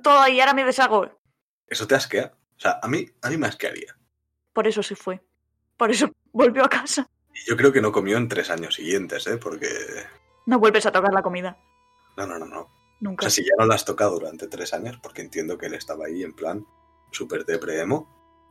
[0.03, 1.09] todo y ahora me deshago.
[1.67, 2.33] Eso te asquea.
[2.57, 3.97] O sea, a mí, a mí me asquearía.
[4.53, 5.23] Por eso se fue.
[5.77, 7.09] Por eso volvió a casa.
[7.33, 9.39] Y yo creo que no comió en tres años siguientes, ¿eh?
[9.39, 9.69] Porque...
[10.47, 11.57] No vuelves a tocar la comida.
[12.17, 12.61] No, no, no, no.
[12.63, 13.23] O Nunca.
[13.23, 16.05] sea, si ya no la has tocado durante tres años, porque entiendo que él estaba
[16.07, 16.67] ahí en plan
[17.13, 18.07] súper depre emo,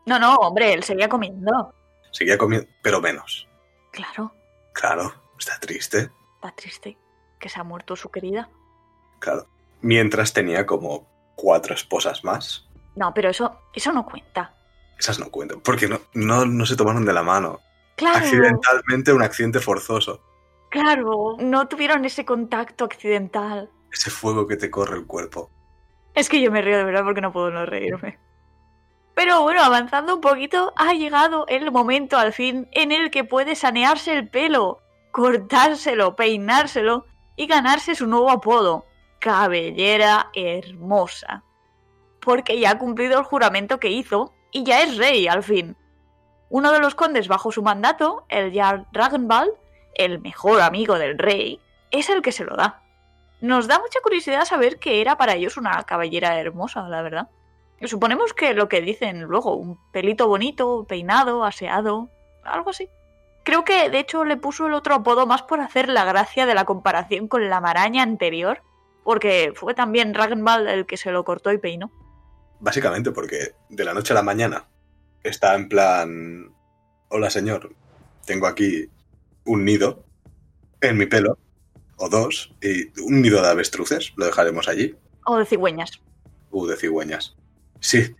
[0.07, 1.73] No, no, hombre, él seguía comiendo.
[2.11, 3.47] seguía comiendo, pero menos.
[3.91, 4.33] Claro,
[4.79, 6.97] Claro, está triste, está triste
[7.37, 8.49] que se ha muerto su querida.
[9.19, 9.45] claro.
[9.81, 12.67] Mientras tenía como cuatro esposas más.
[12.95, 14.53] No, pero eso, eso no cuenta.
[14.97, 17.59] Esas no cuentan, porque no, no, no se tomaron de la mano.
[17.95, 20.21] Claro, Accidentalmente un accidente forzoso.
[20.69, 23.69] claro, no tuvieron ese contacto accidental.
[23.91, 25.49] Ese fuego que te corre el cuerpo.
[26.13, 28.19] Es que yo me río de verdad porque no puedo no reírme.
[29.19, 33.53] Pero bueno, avanzando un poquito, ha llegado el momento al fin en el que puede
[33.55, 34.79] sanearse el pelo,
[35.11, 37.05] cortárselo, peinárselo
[37.35, 38.85] y ganarse su nuevo apodo,
[39.19, 41.43] Cabellera Hermosa.
[42.21, 45.75] Porque ya ha cumplido el juramento que hizo y ya es rey al fin.
[46.49, 49.51] Uno de los condes bajo su mandato, el Jarl Ragnvald,
[49.95, 51.59] el mejor amigo del rey,
[51.91, 52.83] es el que se lo da.
[53.41, 57.27] Nos da mucha curiosidad saber que era para ellos una cabellera hermosa, la verdad.
[57.85, 62.09] Suponemos que lo que dicen luego, un pelito bonito, peinado, aseado,
[62.43, 62.89] algo así.
[63.43, 66.53] Creo que de hecho le puso el otro apodo más por hacer la gracia de
[66.53, 68.61] la comparación con la maraña anterior,
[69.03, 71.91] porque fue también Ragnvald el que se lo cortó y peinó.
[72.59, 74.67] Básicamente porque de la noche a la mañana
[75.23, 76.53] está en plan,
[77.07, 77.73] hola señor,
[78.25, 78.89] tengo aquí
[79.45, 80.03] un nido
[80.81, 81.37] en mi pelo,
[81.97, 86.01] o dos, y un nido de avestruces, lo dejaremos allí, O de cigüeñas.
[86.51, 87.35] u de cigüeñas.
[87.79, 88.15] Sí,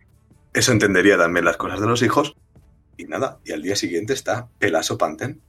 [0.53, 2.35] eso entendería también las cosas de los hijos.
[2.97, 5.41] Y nada, y al día siguiente está Pelaso Panten.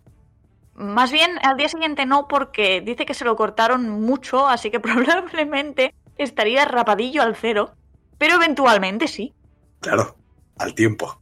[0.75, 4.81] Más bien al día siguiente no, porque dice que se lo cortaron mucho, así que
[4.81, 7.75] probablemente estaría rapadillo al cero.
[8.18, 9.35] Pero eventualmente sí.
[9.81, 10.16] Claro,
[10.59, 11.20] al tiempo.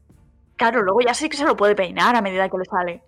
[0.57, 3.03] Claro, luego ya sí que se lo puede peinar a medida que le sale.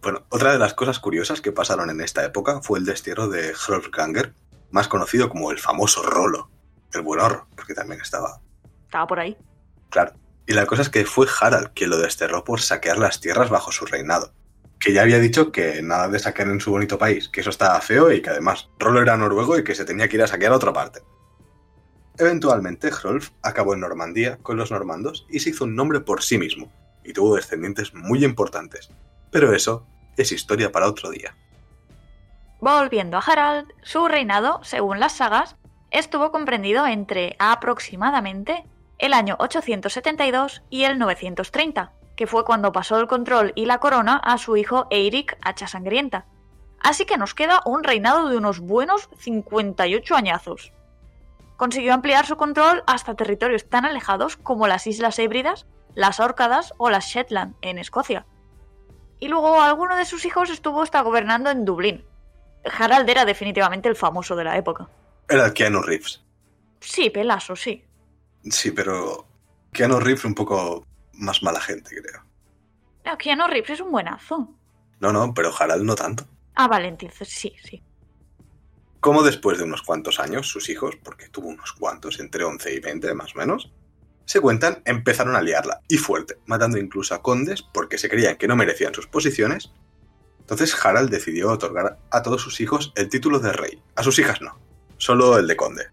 [0.00, 3.52] Bueno, otra de las cosas curiosas que pasaron en esta época fue el destierro de
[3.52, 4.32] Hrolfganger,
[4.70, 6.48] más conocido como el famoso Rolo,
[6.92, 8.40] el buen horro, porque también estaba
[8.88, 9.36] Estaba por ahí.
[9.90, 10.12] Claro.
[10.46, 13.70] Y la cosa es que fue Harald quien lo desterró por saquear las tierras bajo
[13.70, 14.32] su reinado.
[14.80, 17.78] Que ya había dicho que nada de saquear en su bonito país, que eso estaba
[17.82, 20.52] feo y que además Rollo era noruego y que se tenía que ir a saquear
[20.52, 21.02] a otra parte.
[22.16, 26.38] Eventualmente, Hrolf acabó en Normandía con los normandos y se hizo un nombre por sí
[26.38, 26.72] mismo,
[27.04, 28.90] y tuvo descendientes muy importantes.
[29.30, 31.36] Pero eso es historia para otro día.
[32.60, 35.56] Volviendo a Harald, su reinado, según las sagas,
[35.90, 38.64] estuvo comprendido entre aproximadamente
[38.98, 44.16] el año 872 y el 930, que fue cuando pasó el control y la corona
[44.16, 46.26] a su hijo Eirik Hacha Sangrienta.
[46.80, 50.72] Así que nos queda un reinado de unos buenos 58 añazos.
[51.56, 56.90] Consiguió ampliar su control hasta territorios tan alejados como las Islas Hébridas, las Órcadas o
[56.90, 58.26] las Shetland, en Escocia.
[59.20, 62.04] Y luego alguno de sus hijos estuvo hasta gobernando en Dublín.
[62.78, 64.88] Harald era definitivamente el famoso de la época.
[65.28, 66.22] Era Keanu Reeves.
[66.80, 67.84] Sí, pelazo, sí.
[68.44, 69.26] Sí, pero
[69.72, 72.22] Keanu Reeves un poco más mala gente, creo.
[73.04, 74.54] No, Keanu Reeves es un buenazo.
[75.00, 76.26] No, no, pero Harald no tanto.
[76.54, 77.82] Ah, vale, entonces sí, sí.
[79.00, 82.80] Como después de unos cuantos años, sus hijos, porque tuvo unos cuantos, entre 11 y
[82.80, 83.70] 20 más o menos,
[84.24, 88.48] se cuentan, empezaron a liarla, y fuerte, matando incluso a condes porque se creían que
[88.48, 89.72] no merecían sus posiciones.
[90.40, 94.40] Entonces Harald decidió otorgar a todos sus hijos el título de rey, a sus hijas
[94.40, 94.58] no,
[94.96, 95.86] solo el de conde.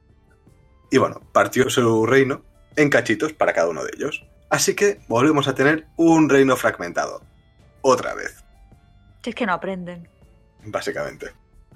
[0.96, 2.42] Y bueno, partió su reino
[2.78, 4.26] en cachitos para cada uno de ellos.
[4.50, 7.22] Así que volvemos a tener un reino fragmentado.
[7.82, 8.46] Otra vez,
[9.22, 10.08] Si es que no aprenden.
[10.64, 11.34] básicamente.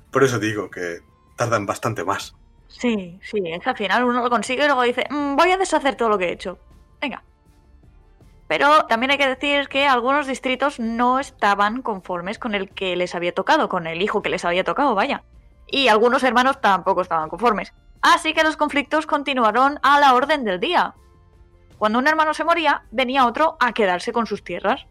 [0.10, 1.00] Por eso digo que
[1.36, 2.34] tardan bastante más.
[2.70, 5.58] Sí, sí, es que al final uno lo consigue y luego dice, "Mm, voy a
[5.58, 6.58] deshacer todo lo que he hecho.
[7.02, 7.22] Venga.
[8.48, 13.16] Pero también hay que decir que algunos distritos no estaban conformes con el que les
[13.16, 15.24] había tocado, con el hijo que les había tocado, vaya.
[15.68, 17.74] Y algunos hermanos tampoco estaban conformes.
[18.02, 20.96] Así que los conflictos continuaron a la orden del día.
[21.78, 24.86] Cuando un hermano se moría, venía otro a quedarse con sus tierras.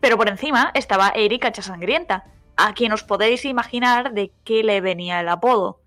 [0.00, 2.24] Pero por encima estaba Erika Sangrienta,
[2.56, 5.80] a quien os podéis imaginar de qué le venía el apodo.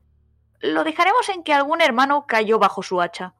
[0.59, 3.33] Lo dejaremos en que algún hermano cayó bajo su hacha.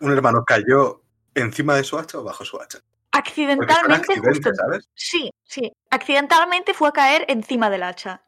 [0.00, 1.02] Un hermano cayó
[1.34, 2.80] encima de su hacha o bajo su hacha.
[3.12, 4.50] Accidentalmente, justo.
[4.54, 4.88] ¿sabes?
[4.94, 5.72] Sí, sí.
[5.90, 8.23] Accidentalmente fue a caer encima del hacha.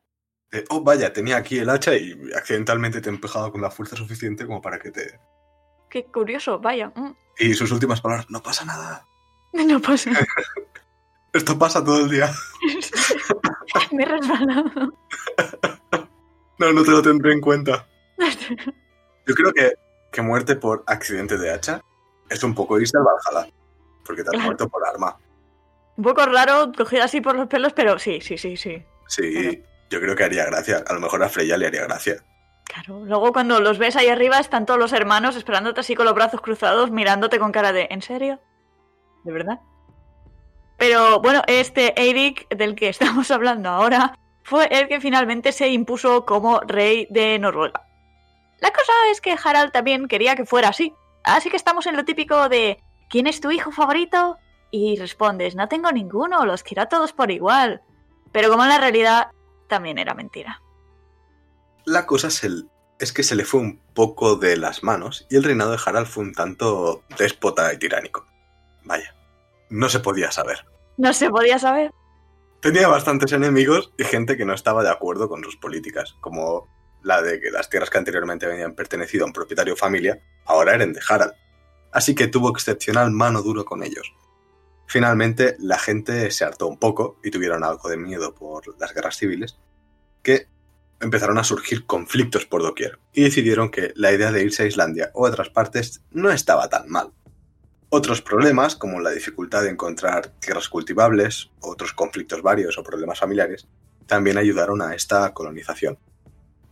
[0.51, 3.97] De, oh, vaya, tenía aquí el hacha y accidentalmente te he empujado con la fuerza
[3.97, 5.19] suficiente como para que te...
[5.91, 6.93] Qué curioso, vaya.
[6.95, 7.15] mm.
[7.39, 9.07] Y sus últimas palabras, no pasa nada.
[9.53, 10.11] No pasa.
[11.33, 12.31] Esto pasa todo el día.
[13.93, 14.93] Me he resbalado.
[16.59, 17.87] No, no te lo tendré en cuenta.
[19.27, 19.73] Yo creo que,
[20.13, 21.81] que muerte por accidente de hacha
[22.31, 23.51] es un poco irse al Valhalla.
[24.05, 24.45] Porque te has Claro.
[24.47, 25.19] muerto por arma.
[25.97, 28.83] Un poco raro coger así por los pelos, pero sí, sí, sí, sí.
[29.09, 30.83] Sí, yo creo que haría gracia.
[30.87, 32.23] A lo mejor a Freya le haría gracia.
[32.65, 36.15] Claro, luego cuando los ves ahí arriba están todos los hermanos esperándote así con los
[36.15, 38.41] brazos cruzados, mirándote con cara de ¿en serio?
[39.25, 39.61] ¿De verdad?
[40.77, 46.25] Pero bueno, este Eirik del que estamos hablando ahora fue el que finalmente se impuso
[46.25, 47.83] como rey de Noruega.
[48.61, 50.95] La cosa es que Harald también quería que fuera así.
[51.25, 54.39] Así que estamos en lo típico de ¿quién es tu hijo favorito?
[54.71, 57.83] Y respondes, no tengo ninguno, los quiero a todos por igual.
[58.33, 59.29] Pero como en la realidad
[59.69, 60.63] también era mentira.
[61.85, 65.37] La cosa es, el, es que se le fue un poco de las manos y
[65.37, 68.27] el reinado de Harald fue un tanto déspota y tiránico.
[68.85, 69.15] Vaya,
[69.71, 70.65] no se podía saber.
[70.97, 71.93] No se podía saber.
[72.61, 76.69] Tenía bastantes enemigos y gente que no estaba de acuerdo con sus políticas, como
[77.03, 80.93] la de que las tierras que anteriormente habían pertenecido a un propietario familia ahora eran
[80.93, 81.35] de Harald.
[81.93, 84.13] Así que tuvo excepcional mano duro con ellos.
[84.87, 89.17] Finalmente, la gente se hartó un poco y tuvieron algo de miedo por las guerras
[89.17, 89.59] civiles,
[90.23, 90.49] que
[91.01, 95.11] empezaron a surgir conflictos por doquier, y decidieron que la idea de irse a Islandia
[95.15, 97.13] o a otras partes no estaba tan mal.
[97.89, 103.69] Otros problemas, como la dificultad de encontrar tierras cultivables, otros conflictos varios o problemas familiares,
[104.07, 105.99] también ayudaron a esta colonización.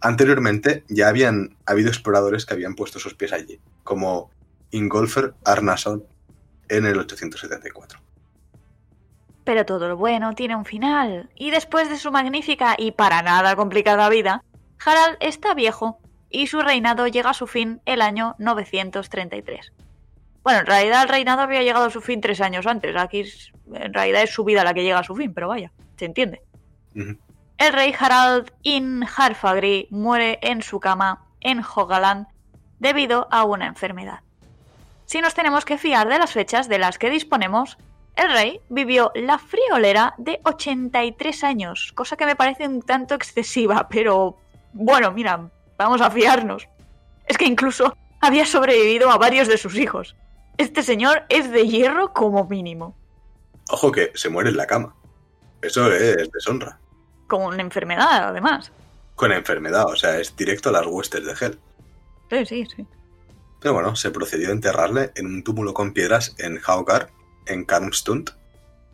[0.01, 4.31] Anteriormente ya habían habido exploradores que habían puesto sus pies allí, como
[4.71, 6.05] Ingolfer Arnason
[6.69, 8.01] en el 874.
[9.45, 13.57] Pero todo lo bueno tiene un final, y después de su magnífica y para nada
[13.57, 14.43] complicada vida,
[14.85, 15.99] Harald está viejo
[16.31, 19.73] y su reinado llega a su fin el año 933.
[20.43, 23.25] Bueno, en realidad el reinado había llegado a su fin tres años antes, aquí
[23.73, 26.43] en realidad es su vida la que llega a su fin, pero vaya, se entiende.
[26.95, 32.27] El rey Harald in Harfagri muere en su cama en Hogaland
[32.79, 34.21] debido a una enfermedad.
[35.07, 37.77] Si nos tenemos que fiar de las fechas de las que disponemos,
[38.17, 43.89] el rey vivió la friolera de 83 años, cosa que me parece un tanto excesiva,
[43.89, 44.37] pero
[44.73, 46.69] bueno, mira, vamos a fiarnos.
[47.27, 50.17] Es que incluso había sobrevivido a varios de sus hijos.
[50.59, 52.97] Este señor es de hierro como mínimo.
[53.71, 54.95] Ojo que se muere en la cama.
[55.63, 56.79] Eso es deshonra.
[57.27, 58.71] Con enfermedad, además.
[59.15, 61.59] Con enfermedad, o sea, es directo a las huestes de Hel.
[62.31, 62.87] Sí, sí, sí.
[63.65, 67.09] Pero bueno, se procedió a enterrarle en un túmulo con piedras en Haugar,
[67.47, 68.33] en Karmstund.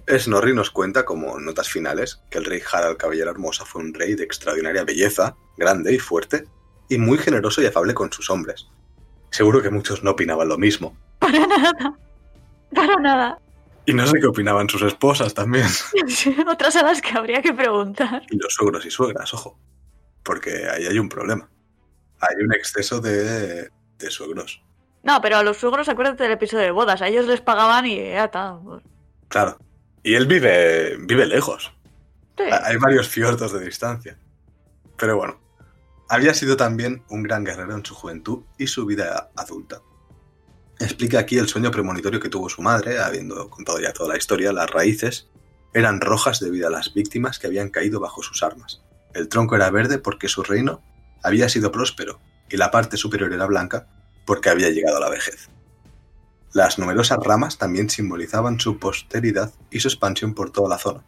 [0.08, 4.14] Snorri nos cuenta como notas finales que el rey Harald Caballero Hermosa fue un rey
[4.14, 6.44] de extraordinaria belleza, grande y fuerte,
[6.88, 8.68] y muy generoso y afable con sus hombres.
[9.30, 10.96] Seguro que muchos no opinaban lo mismo.
[11.18, 11.98] Para nada.
[12.72, 13.38] Para nada.
[13.86, 15.66] Y no sé qué opinaban sus esposas también.
[16.48, 18.22] Otras a las que habría que preguntar.
[18.30, 19.58] Y los suegros y suegras, ojo.
[20.22, 21.50] Porque ahí hay un problema.
[22.20, 23.68] Hay un exceso de,
[24.00, 24.62] de suegros.
[25.02, 27.00] No, pero a los suegros, acuérdate del episodio de bodas.
[27.02, 28.58] A ellos les pagaban y ya está.
[29.28, 29.58] Claro.
[30.02, 31.72] Y él vive, vive lejos.
[32.36, 32.44] Sí.
[32.44, 34.18] Hay varios fiordos de distancia.
[34.96, 35.40] Pero bueno,
[36.08, 39.80] había sido también un gran guerrero en su juventud y su vida adulta.
[40.78, 44.52] Explica aquí el sueño premonitorio que tuvo su madre, habiendo contado ya toda la historia,
[44.52, 45.28] las raíces
[45.72, 48.82] eran rojas debido a las víctimas que habían caído bajo sus armas.
[49.14, 50.82] El tronco era verde porque su reino
[51.22, 53.86] había sido próspero y la parte superior era blanca
[54.26, 55.48] porque había llegado a la vejez.
[56.52, 61.04] Las numerosas ramas también simbolizaban su posteridad y su expansión por toda la zona.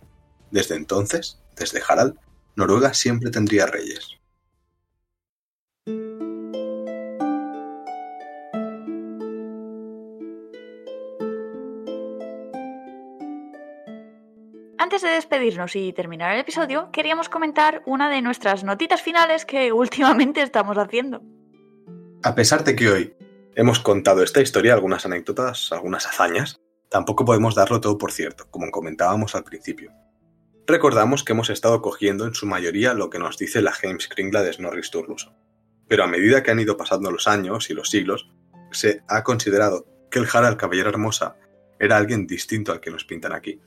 [0.52, 2.14] Desde entonces, desde Harald,
[2.55, 4.18] Noruega siempre tendría reyes.
[14.78, 19.73] Antes de despedirnos y terminar el episodio, queríamos comentar una de nuestras notitas finales que
[19.73, 21.23] últimamente estamos haciendo.
[22.25, 23.16] A pesar de que hoy
[23.56, 28.70] hemos contado esta historia, algunas anécdotas, algunas hazañas, tampoco podemos darlo todo por cierto, como
[28.70, 29.90] comentábamos al principio.
[30.64, 34.52] Recordamos que hemos estado cogiendo en su mayoría lo que nos dice la Heimskringla de
[34.52, 35.35] Snorri Sturluson.
[35.88, 38.31] Pero a medida que han ido pasando los años y los siglos,
[38.70, 41.35] se ha considerado que el Harald Caballero Hermosa
[41.81, 43.60] era alguien distinto al que nos pintan aquí.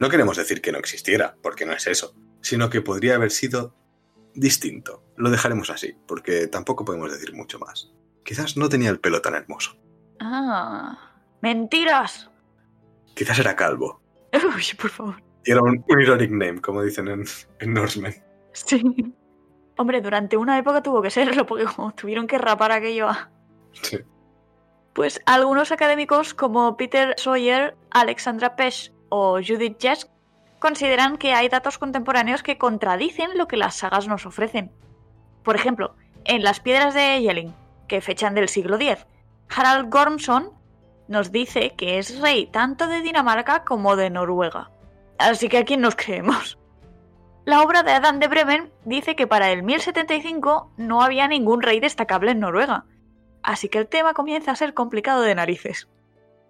[0.00, 3.74] No queremos decir que no existiera, porque no es eso, sino que podría haber sido
[4.34, 5.02] distinto.
[5.16, 7.92] Lo dejaremos así, porque tampoco podemos decir mucho más.
[8.24, 9.76] Quizás no tenía el pelo tan hermoso.
[10.20, 10.98] Ah,
[11.40, 12.30] mentiras.
[13.14, 14.00] Quizás era calvo.
[14.32, 15.22] Uy, por favor.
[15.44, 17.24] Y era un, un ironic name, como dicen en,
[17.60, 18.14] en Norseman.
[18.52, 18.82] Sí.
[19.76, 23.30] Hombre, durante una época tuvo que serlo, porque como tuvieron que rapar aquello a...
[23.72, 23.98] Sí.
[24.94, 30.08] Pues algunos académicos como Peter Sawyer, Alexandra Pesch o Judith Jesk
[30.64, 34.72] consideran que hay datos contemporáneos que contradicen lo que las sagas nos ofrecen.
[35.42, 35.94] Por ejemplo,
[36.24, 37.54] en las piedras de Yelling,
[37.86, 39.04] que fechan del siglo X,
[39.54, 40.52] Harald Gormson
[41.06, 44.70] nos dice que es rey tanto de Dinamarca como de Noruega.
[45.18, 46.56] Así que a quién nos creemos.
[47.44, 51.78] La obra de Adam de Bremen dice que para el 1075 no había ningún rey
[51.78, 52.86] destacable en Noruega,
[53.42, 55.90] así que el tema comienza a ser complicado de narices.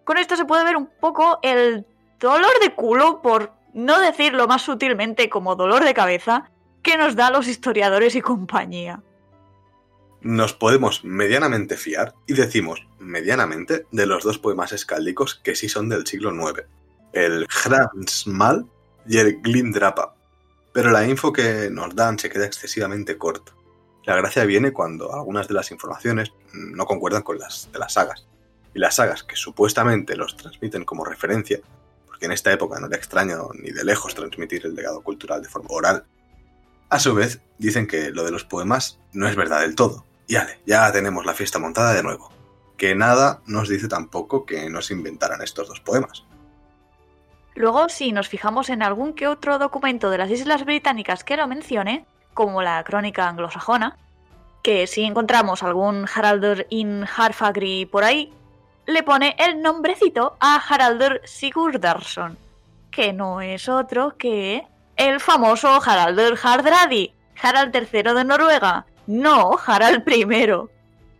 [0.05, 1.85] Con esto se puede ver un poco el
[2.21, 6.51] dolor de culo, por no decirlo más sutilmente como dolor de cabeza,
[6.83, 9.03] que nos da los historiadores y compañía.
[10.23, 15.89] Nos podemos medianamente fiar, y decimos medianamente, de los dos poemas escáldicos que sí son
[15.89, 16.63] del siglo IX,
[17.13, 18.67] el Hransmal
[19.07, 20.15] y el Glimdrapa,
[20.73, 23.53] pero la info que nos dan se queda excesivamente corta.
[24.05, 28.27] La gracia viene cuando algunas de las informaciones no concuerdan con las de las sagas.
[28.75, 31.61] Y las sagas que supuestamente los transmiten como referencia,
[32.15, 35.49] porque en esta época no era extraño ni de lejos transmitir el legado cultural de
[35.49, 36.05] forma oral,
[36.89, 40.05] a su vez dicen que lo de los poemas no es verdad del todo.
[40.29, 42.31] Y ale, ya tenemos la fiesta montada de nuevo.
[42.77, 46.25] Que nada nos dice tampoco que no se inventaran estos dos poemas.
[47.57, 51.49] Luego, si nos fijamos en algún que otro documento de las Islas Británicas que lo
[51.49, 53.99] mencione, como la crónica anglosajona,
[54.63, 58.33] que si encontramos algún Haraldur in Harfagri por ahí,
[58.87, 62.39] le pone el nombrecito a Haraldur Sigurdarsson,
[62.91, 64.67] que no es otro que
[64.97, 70.27] el famoso Haraldur Hardradi, Harald III de Noruega, no Harald I.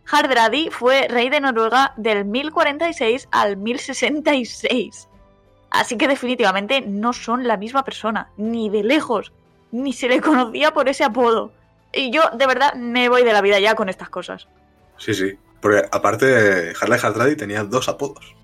[0.07, 5.07] Hardradi fue rey de Noruega del 1046 al 1066
[5.75, 9.33] Así que definitivamente no son la misma persona, ni de lejos,
[9.71, 11.51] ni se le conocía por ese apodo.
[11.91, 14.47] Y yo, de verdad, me voy de la vida ya con estas cosas.
[14.97, 15.37] Sí, sí.
[15.65, 18.35] Porque aparte, Harley Hardrady tenía dos apodos.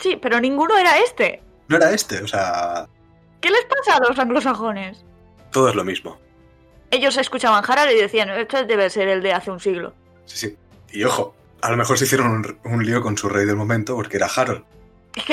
[0.00, 1.40] Sí, pero ninguno era este.
[1.68, 2.88] No era este, o sea.
[3.40, 5.04] ¿Qué les pasa a los anglosajones?
[5.52, 6.18] Todo es lo mismo.
[6.90, 9.94] Ellos escuchaban Harald y decían, esto debe ser el de hace un siglo.
[10.24, 10.56] Sí, sí.
[10.90, 13.94] Y ojo, a lo mejor se hicieron un, un lío con su rey del momento
[13.94, 14.64] porque era Harold.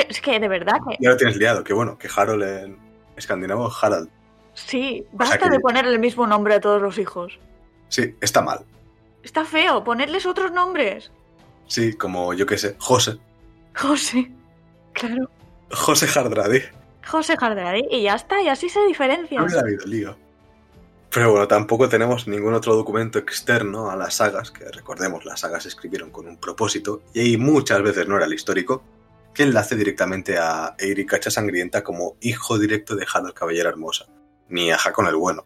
[0.08, 0.96] Es que, de verdad que...
[1.00, 2.78] Ya lo tienes liado, que bueno, que Harold en
[3.16, 4.08] escandinavo es Harald.
[4.54, 7.36] Sí, basta de ponerle el mismo nombre a todos los hijos.
[7.88, 8.64] Sí, está mal.
[9.24, 11.10] Está feo, ponerles otros nombres.
[11.66, 13.18] Sí, como yo qué sé, José.
[13.74, 14.30] José,
[14.92, 15.30] claro.
[15.70, 16.62] José Hardradi.
[17.06, 19.38] José Hardradi, y ya está, y así se diferencia.
[19.38, 20.16] No hubiera habido lío.
[21.10, 25.62] Pero bueno, tampoco tenemos ningún otro documento externo a las sagas, que recordemos, las sagas
[25.62, 28.82] se escribieron con un propósito, y ahí muchas veces no era el histórico,
[29.32, 34.06] que enlace directamente a Eirik Hacha Sangrienta como hijo directo de Harold Caballera Hermosa,
[34.48, 35.44] ni a Hakon el Bueno,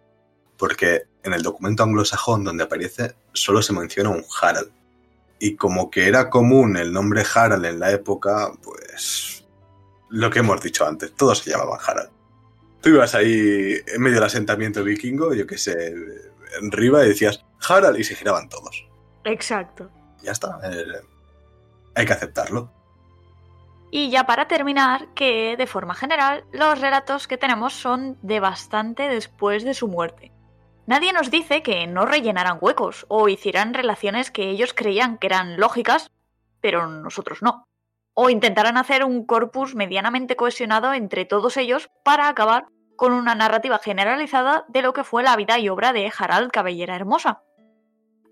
[0.56, 4.70] porque en el documento anglosajón donde aparece solo se menciona un Harald.
[5.40, 9.44] Y como que era común el nombre Harald en la época, pues
[10.10, 12.10] lo que hemos dicho antes, todos se llamaban Harald.
[12.80, 15.94] Tú ibas ahí en medio del asentamiento vikingo, yo qué sé,
[16.60, 18.86] en Riva y decías Harald y se giraban todos.
[19.24, 19.90] Exacto.
[20.22, 20.60] Ya está.
[20.64, 21.00] Eh,
[21.94, 22.72] hay que aceptarlo.
[23.90, 29.08] Y ya para terminar, que de forma general los relatos que tenemos son de bastante
[29.08, 30.32] después de su muerte.
[30.90, 35.56] Nadie nos dice que no rellenaran huecos o hicieran relaciones que ellos creían que eran
[35.56, 36.10] lógicas,
[36.60, 37.68] pero nosotros no.
[38.12, 42.66] O intentaran hacer un corpus medianamente cohesionado entre todos ellos para acabar
[42.96, 46.96] con una narrativa generalizada de lo que fue la vida y obra de Harald Cabellera
[46.96, 47.44] Hermosa.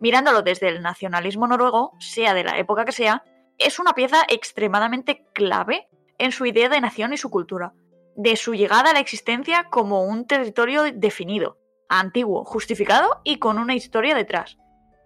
[0.00, 3.22] Mirándolo desde el nacionalismo noruego, sea de la época que sea,
[3.58, 5.86] es una pieza extremadamente clave
[6.18, 7.72] en su idea de nación y su cultura,
[8.16, 11.56] de su llegada a la existencia como un territorio definido,
[11.88, 14.58] antiguo, justificado y con una historia detrás.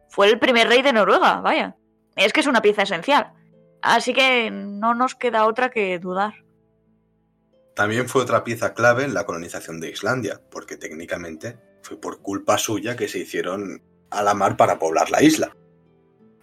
[0.08, 1.76] Fue el primer rey de Noruega, vaya.
[2.16, 3.32] Es que es una pieza esencial.
[3.80, 6.34] Así que no nos queda otra que dudar.
[7.74, 12.58] También fue otra pieza clave en la colonización de Islandia, porque técnicamente fue por culpa
[12.58, 15.56] suya que se hicieron a la mar para poblar la isla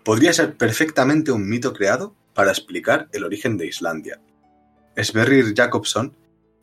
[0.10, 4.20] podría ser perfectamente un mito creado para explicar el origen de Islandia.
[4.98, 6.18] Sverrir Jacobson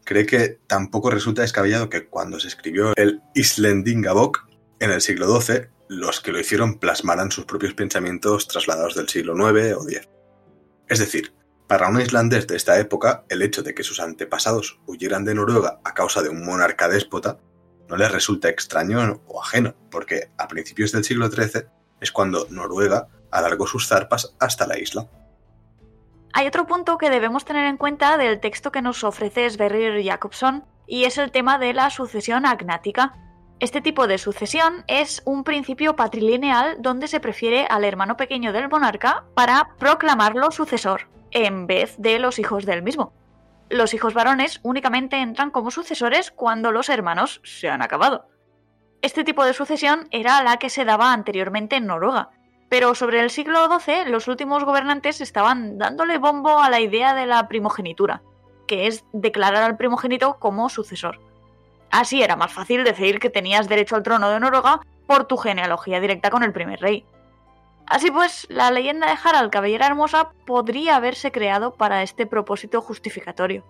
[0.06, 4.48] cree que tampoco resulta descabellado que cuando se escribió el Islendingabok
[4.78, 9.34] en el siglo XII, los que lo hicieron plasmaran sus propios pensamientos trasladados del siglo
[9.34, 10.08] IX o X.
[10.88, 11.34] Es decir,
[11.66, 15.80] para un islandés de esta época, el hecho de que sus antepasados huyeran de Noruega
[15.82, 17.40] a causa de un monarca déspota
[17.88, 21.66] no les resulta extraño o ajeno, porque a principios del siglo XIII
[22.00, 25.08] es cuando Noruega alargó sus zarpas hasta la isla.
[26.38, 30.66] Hay otro punto que debemos tener en cuenta del texto que nos ofrece Sverrir Jacobson
[30.86, 33.14] y es el tema de la sucesión agnática.
[33.58, 38.68] Este tipo de sucesión es un principio patrilineal donde se prefiere al hermano pequeño del
[38.68, 43.14] monarca para proclamarlo sucesor, en vez de los hijos del mismo.
[43.70, 48.28] Los hijos varones únicamente entran como sucesores cuando los hermanos se han acabado.
[49.00, 52.28] Este tipo de sucesión era la que se daba anteriormente en Noruega,
[52.68, 57.26] pero sobre el siglo XII, los últimos gobernantes estaban dándole bombo a la idea de
[57.26, 58.22] la primogenitura,
[58.66, 61.20] que es declarar al primogénito como sucesor.
[61.90, 66.00] Así era más fácil decidir que tenías derecho al trono de Noruega por tu genealogía
[66.00, 67.04] directa con el primer rey.
[67.86, 73.64] Así pues, la leyenda de Harald Cabellera Hermosa podría haberse creado para este propósito justificatorio.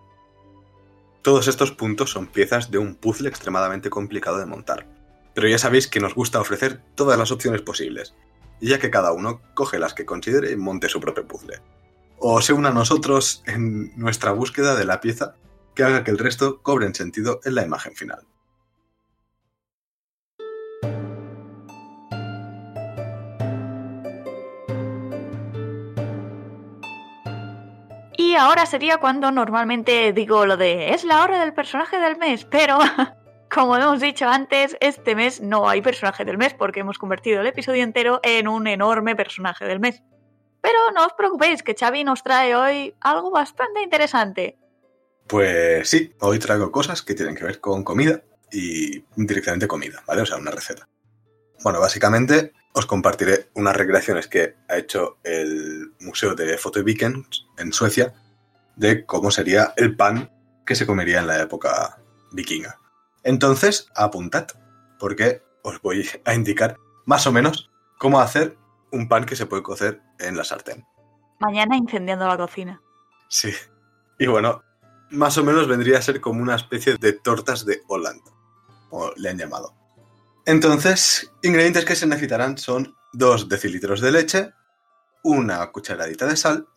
[1.21, 4.87] Todos estos puntos son piezas de un puzzle extremadamente complicado de montar.
[5.35, 8.15] Pero ya sabéis que nos gusta ofrecer todas las opciones posibles,
[8.61, 11.61] ya que cada uno coge las que considere y monte su propio puzzle.
[12.19, 15.35] O se una a nosotros en nuestra búsqueda de la pieza
[15.75, 18.27] que haga que el resto cobren sentido en la imagen final.
[28.19, 32.45] Y ahora sería cuando normalmente digo lo de es la hora del personaje del mes,
[32.45, 32.79] pero
[33.57, 37.47] como hemos dicho antes, este mes no hay personaje del mes porque hemos convertido el
[37.47, 40.03] episodio entero en un enorme personaje del mes.
[40.61, 44.59] Pero no os preocupéis que Xavi nos trae hoy algo bastante interesante.
[45.27, 50.21] Pues sí, hoy traigo cosas que tienen que ver con comida y directamente comida, ¿vale?
[50.21, 50.87] O sea, una receta.
[51.65, 58.13] Bueno, básicamente os compartiré unas recreaciones que ha hecho el Museo de Foto en Suecia
[58.77, 60.31] de cómo sería el pan
[60.67, 62.03] que se comería en la época
[62.33, 62.81] vikinga.
[63.27, 64.47] Entonces, apuntad,
[65.01, 67.69] porque os voy a indicar más o menos
[67.99, 68.57] cómo hacer
[68.93, 70.87] un pan que se puede cocer en la sartén.
[71.41, 72.81] Mañana incendiando la cocina.
[73.29, 73.53] Sí.
[74.21, 74.63] Y bueno,
[75.11, 78.23] más o menos vendría a ser como una especie de tortas de Holland,
[78.91, 79.75] o le han llamado.
[80.45, 84.53] Entonces, ingredientes que se necesitarán son 2 decilitros de leche,
[85.25, 86.69] una cucharadita de sal,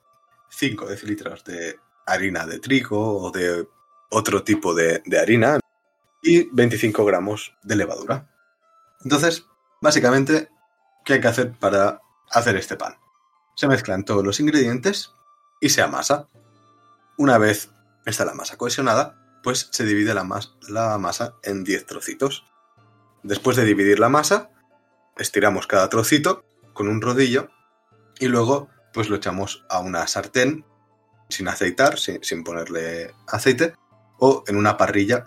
[0.50, 3.68] 5 decilitros de harina de trigo o de
[4.10, 5.60] otro tipo de, de harina
[6.22, 8.30] y 25 gramos de levadura.
[9.04, 9.46] Entonces,
[9.82, 10.50] básicamente,
[11.06, 12.02] ¿qué hay que hacer para
[12.32, 12.96] hacer este pan?
[13.56, 15.12] Se mezclan todos los ingredientes
[15.62, 16.28] y se amasa.
[17.18, 17.72] Una vez
[18.06, 20.28] está la masa cohesionada, pues se divide la,
[20.68, 22.46] la masa en 10 trocitos.
[23.24, 24.50] Después de dividir la masa,
[25.18, 27.50] estiramos cada trocito con un rodillo
[28.20, 30.66] y luego pues lo echamos a una sartén
[31.30, 33.74] sin aceitar, sin, sin, ponerle aceite
[34.18, 35.26] o en una parrilla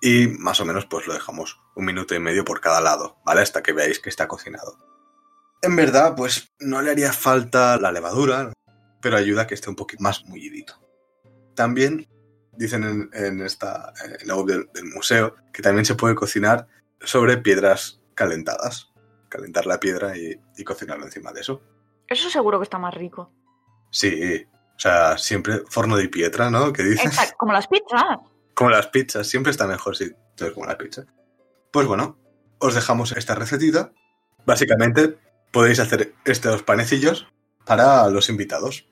[0.00, 3.42] y más o menos pues lo dejamos un minuto y medio por cada lado, ¿vale?
[3.42, 4.78] Hasta que veáis que está cocinado.
[5.62, 8.52] En verdad pues no le haría falta la levadura,
[9.00, 10.80] pero ayuda a que esté un poquito más mullidito.
[11.54, 12.08] También
[12.52, 16.66] dicen en, esta, en la web del, del, museo que también se puede cocinar
[17.00, 18.92] sobre piedras calentadas.
[19.28, 21.60] Calentar la piedra y, y cocinarlo encima de eso.
[22.06, 23.32] Eso seguro que está más rico.
[23.90, 26.72] Sí, o sea, siempre forno de piedra, ¿no?
[26.72, 27.06] ¿Qué dices?
[27.06, 28.18] Exacto, como las pizzas.
[28.56, 31.04] Como las pizzas, siempre está mejor si tú como la pizza.
[31.70, 32.18] Pues bueno,
[32.58, 33.92] os dejamos esta recetita.
[34.46, 35.18] Básicamente
[35.52, 37.28] podéis hacer estos panecillos
[37.66, 38.88] para los invitados.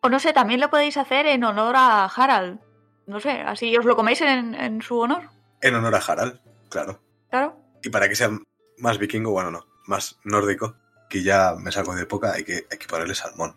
[0.00, 2.58] O no sé, también lo podéis hacer en honor a Harald.
[3.06, 5.30] No sé, así os lo coméis en, en su honor.
[5.60, 7.00] En honor a Harald, claro.
[7.30, 7.56] Claro.
[7.84, 8.30] Y para que sea
[8.78, 10.74] más vikingo, bueno, no, más nórdico,
[11.08, 13.54] que ya me salgo de época, hay que, hay que ponerle salmón.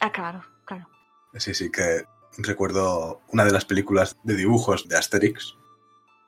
[0.00, 0.88] Ah, claro, claro.
[1.34, 2.06] Sí, sí, que
[2.38, 5.56] recuerdo una de las películas de dibujos de Asterix,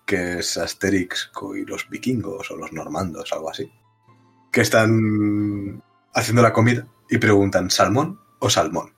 [0.07, 3.71] que es Asterix y los vikingos o los normandos, algo así,
[4.51, 5.83] que están
[6.15, 8.95] haciendo la comida y preguntan ¿salmón o salmón?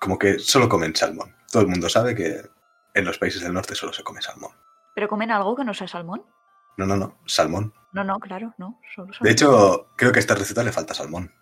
[0.00, 1.34] Como que solo comen salmón.
[1.50, 2.42] Todo el mundo sabe que
[2.94, 4.50] en los países del norte solo se come salmón.
[4.94, 6.24] ¿Pero comen algo que no sea salmón?
[6.76, 7.72] No, no, no, salmón.
[7.92, 8.80] No, no, claro, no.
[8.94, 9.24] Solo salmón.
[9.24, 11.32] De hecho, creo que a esta receta le falta salmón.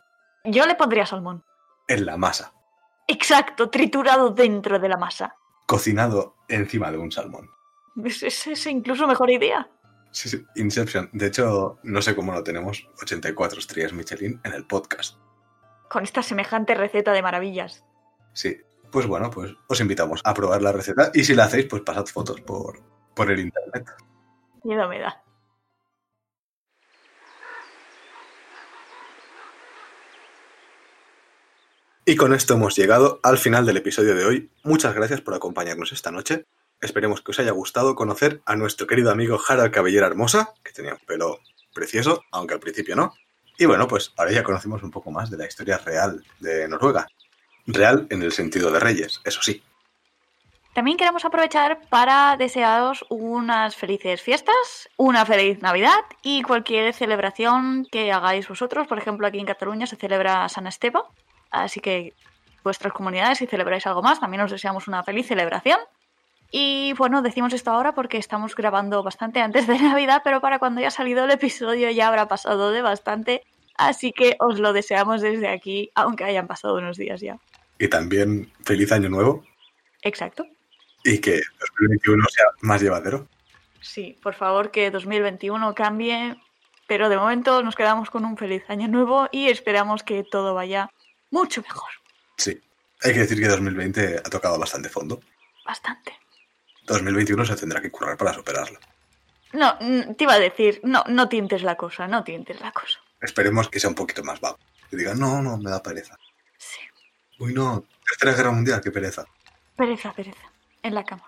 [0.45, 1.45] Yo le pondría salmón.
[1.89, 2.53] En la masa.
[3.07, 5.37] Exacto, triturado dentro de la masa.
[5.67, 7.51] Cocinado encima de un salmón.
[8.05, 9.69] Es, es, es incluso mejor idea.
[10.11, 11.11] Sí, sí, Inception.
[11.13, 12.89] De hecho, no sé cómo lo tenemos.
[13.03, 15.19] 84 estrellas Michelin en el podcast.
[15.91, 17.85] Con esta semejante receta de maravillas.
[18.33, 18.57] Sí.
[18.93, 22.07] Pues bueno, pues os invitamos a probar la receta y si la hacéis, pues pasad
[22.07, 22.81] fotos por,
[23.13, 23.91] por el internet.
[24.63, 25.24] Miedo me da.
[32.07, 34.51] Y con esto hemos llegado al final del episodio de hoy.
[34.63, 36.45] Muchas gracias por acompañarnos esta noche.
[36.83, 40.93] Esperemos que os haya gustado conocer a nuestro querido amigo Harald Cabellera Hermosa, que tenía
[40.93, 41.41] un pelo
[41.73, 43.15] precioso, aunque al principio no.
[43.57, 47.07] Y bueno, pues ahora ya conocimos un poco más de la historia real de Noruega.
[47.67, 49.63] Real en el sentido de reyes, eso sí.
[50.75, 58.13] También queremos aprovechar para desearos unas felices fiestas, una feliz Navidad y cualquier celebración que
[58.13, 58.87] hagáis vosotros.
[58.89, 61.05] Por ejemplo, aquí en Cataluña se celebra San Esteban,
[61.63, 62.13] así que
[62.63, 65.79] vuestras comunidades, si celebráis algo más, también os deseamos una feliz celebración.
[66.51, 70.81] Y bueno, decimos esto ahora porque estamos grabando bastante antes de Navidad, pero para cuando
[70.81, 73.43] haya salido el episodio ya habrá pasado de bastante,
[73.77, 77.39] así que os lo deseamos desde aquí, aunque hayan pasado unos días ya.
[77.79, 79.45] Y también feliz año nuevo.
[80.03, 80.47] Exacto.
[81.03, 81.43] Y que
[81.79, 83.27] 2021 sea más llevadero.
[83.81, 86.37] Sí, por favor que 2021 cambie,
[86.87, 90.91] pero de momento nos quedamos con un feliz año nuevo y esperamos que todo vaya
[91.31, 91.91] mucho mejor.
[92.37, 92.61] Sí,
[93.03, 95.21] hay que decir que 2020 ha tocado bastante fondo.
[95.67, 96.19] Bastante.
[96.87, 98.79] 2021 se tendrá que currar para superarlo.
[99.53, 102.99] No, te iba a decir, no, no tientes la cosa, no tientes la cosa.
[103.21, 104.59] Esperemos que sea un poquito más vago.
[104.91, 106.19] Que digan, no, no, me da pereza.
[106.59, 106.81] Sí,
[107.39, 109.25] Uy, no, tercera guerra mundial, qué pereza.
[109.77, 110.53] pereza, pereza,
[110.83, 111.25] en la cama.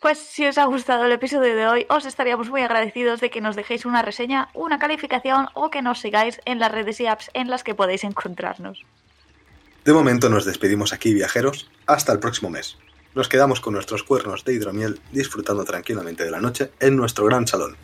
[0.00, 3.40] Pues si os ha gustado el episodio de hoy, os estaríamos muy agradecidos de que
[3.40, 7.30] nos dejéis una reseña, una calificación o que nos sigáis en las redes y apps
[7.32, 8.84] en las que podéis encontrarnos.
[9.84, 11.70] De momento nos despedimos aquí, viajeros.
[11.86, 12.76] Hasta el próximo mes.
[13.14, 17.46] Nos quedamos con nuestros cuernos de hidromiel disfrutando tranquilamente de la noche en nuestro gran
[17.46, 17.76] salón.